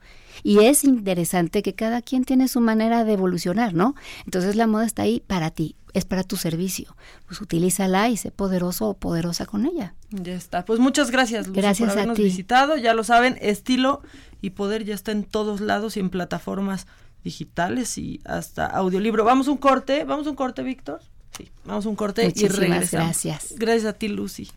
[0.46, 3.96] Y es interesante que cada quien tiene su manera de evolucionar, ¿no?
[4.26, 6.96] Entonces la moda está ahí para ti, es para tu servicio.
[7.26, 9.96] Pues utilízala y sé poderoso o poderosa con ella.
[10.10, 10.64] Ya está.
[10.64, 12.76] Pues muchas gracias, Lucy, gracias por habernos visitado.
[12.76, 14.02] Ya lo saben, estilo
[14.40, 16.86] y poder ya está en todos lados y en plataformas
[17.24, 19.24] digitales y hasta audiolibro.
[19.24, 21.00] Vamos un corte, vamos un corte, Víctor.
[21.36, 23.06] Sí, vamos un corte y regresamos.
[23.06, 23.54] Gracias.
[23.58, 24.48] Gracias a ti, Lucy.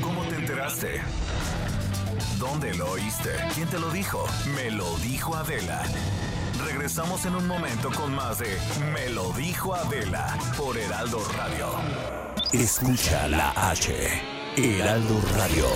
[0.00, 1.02] ¿Cómo te enteraste?
[2.38, 3.30] ¿Dónde lo oíste?
[3.54, 4.24] ¿Quién te lo dijo?
[4.54, 5.82] Me lo dijo Adela.
[6.64, 8.56] Regresamos en un momento con más de
[8.92, 11.66] Me lo dijo Adela por Heraldo Radio.
[12.52, 13.92] Escucha la H
[14.56, 15.66] Heraldo Radio.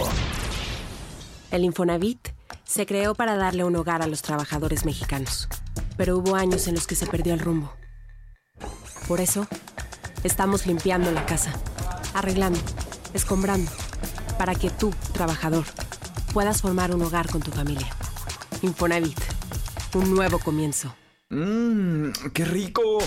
[1.50, 2.28] El Infonavit
[2.64, 5.48] se creó para darle un hogar a los trabajadores mexicanos,
[5.96, 7.72] pero hubo años en los que se perdió el rumbo.
[9.08, 9.48] Por eso,
[10.22, 11.52] estamos limpiando la casa,
[12.14, 12.60] arreglando,
[13.14, 13.70] escombrando,
[14.38, 15.64] para que tú, trabajador,
[16.32, 17.88] puedas formar un hogar con tu familia.
[18.62, 19.18] Infonavit,
[19.94, 21.01] un nuevo comienzo.
[21.32, 22.98] Mmm, qué rico.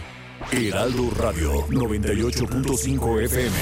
[0.53, 3.57] Heraldo Radio 98.5 FM.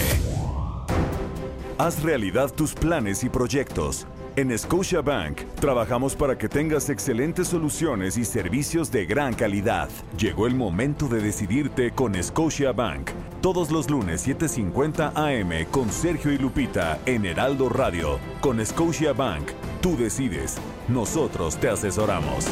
[1.78, 4.06] Haz realidad tus planes y proyectos.
[4.38, 9.88] En Scotiabank trabajamos para que tengas excelentes soluciones y servicios de gran calidad.
[10.18, 13.12] Llegó el momento de decidirte con Scotiabank.
[13.40, 18.18] Todos los lunes 7:50 AM con Sergio y Lupita en Heraldo Radio.
[18.42, 20.56] Con Scotiabank, tú decides,
[20.86, 22.44] nosotros te asesoramos.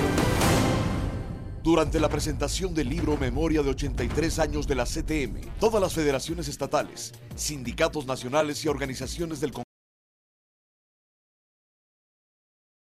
[1.62, 6.49] Durante la presentación del libro Memoria de 83 años de la CTM, todas las federaciones
[6.49, 9.64] estatales, sindicatos nacionales y organizaciones del Congreso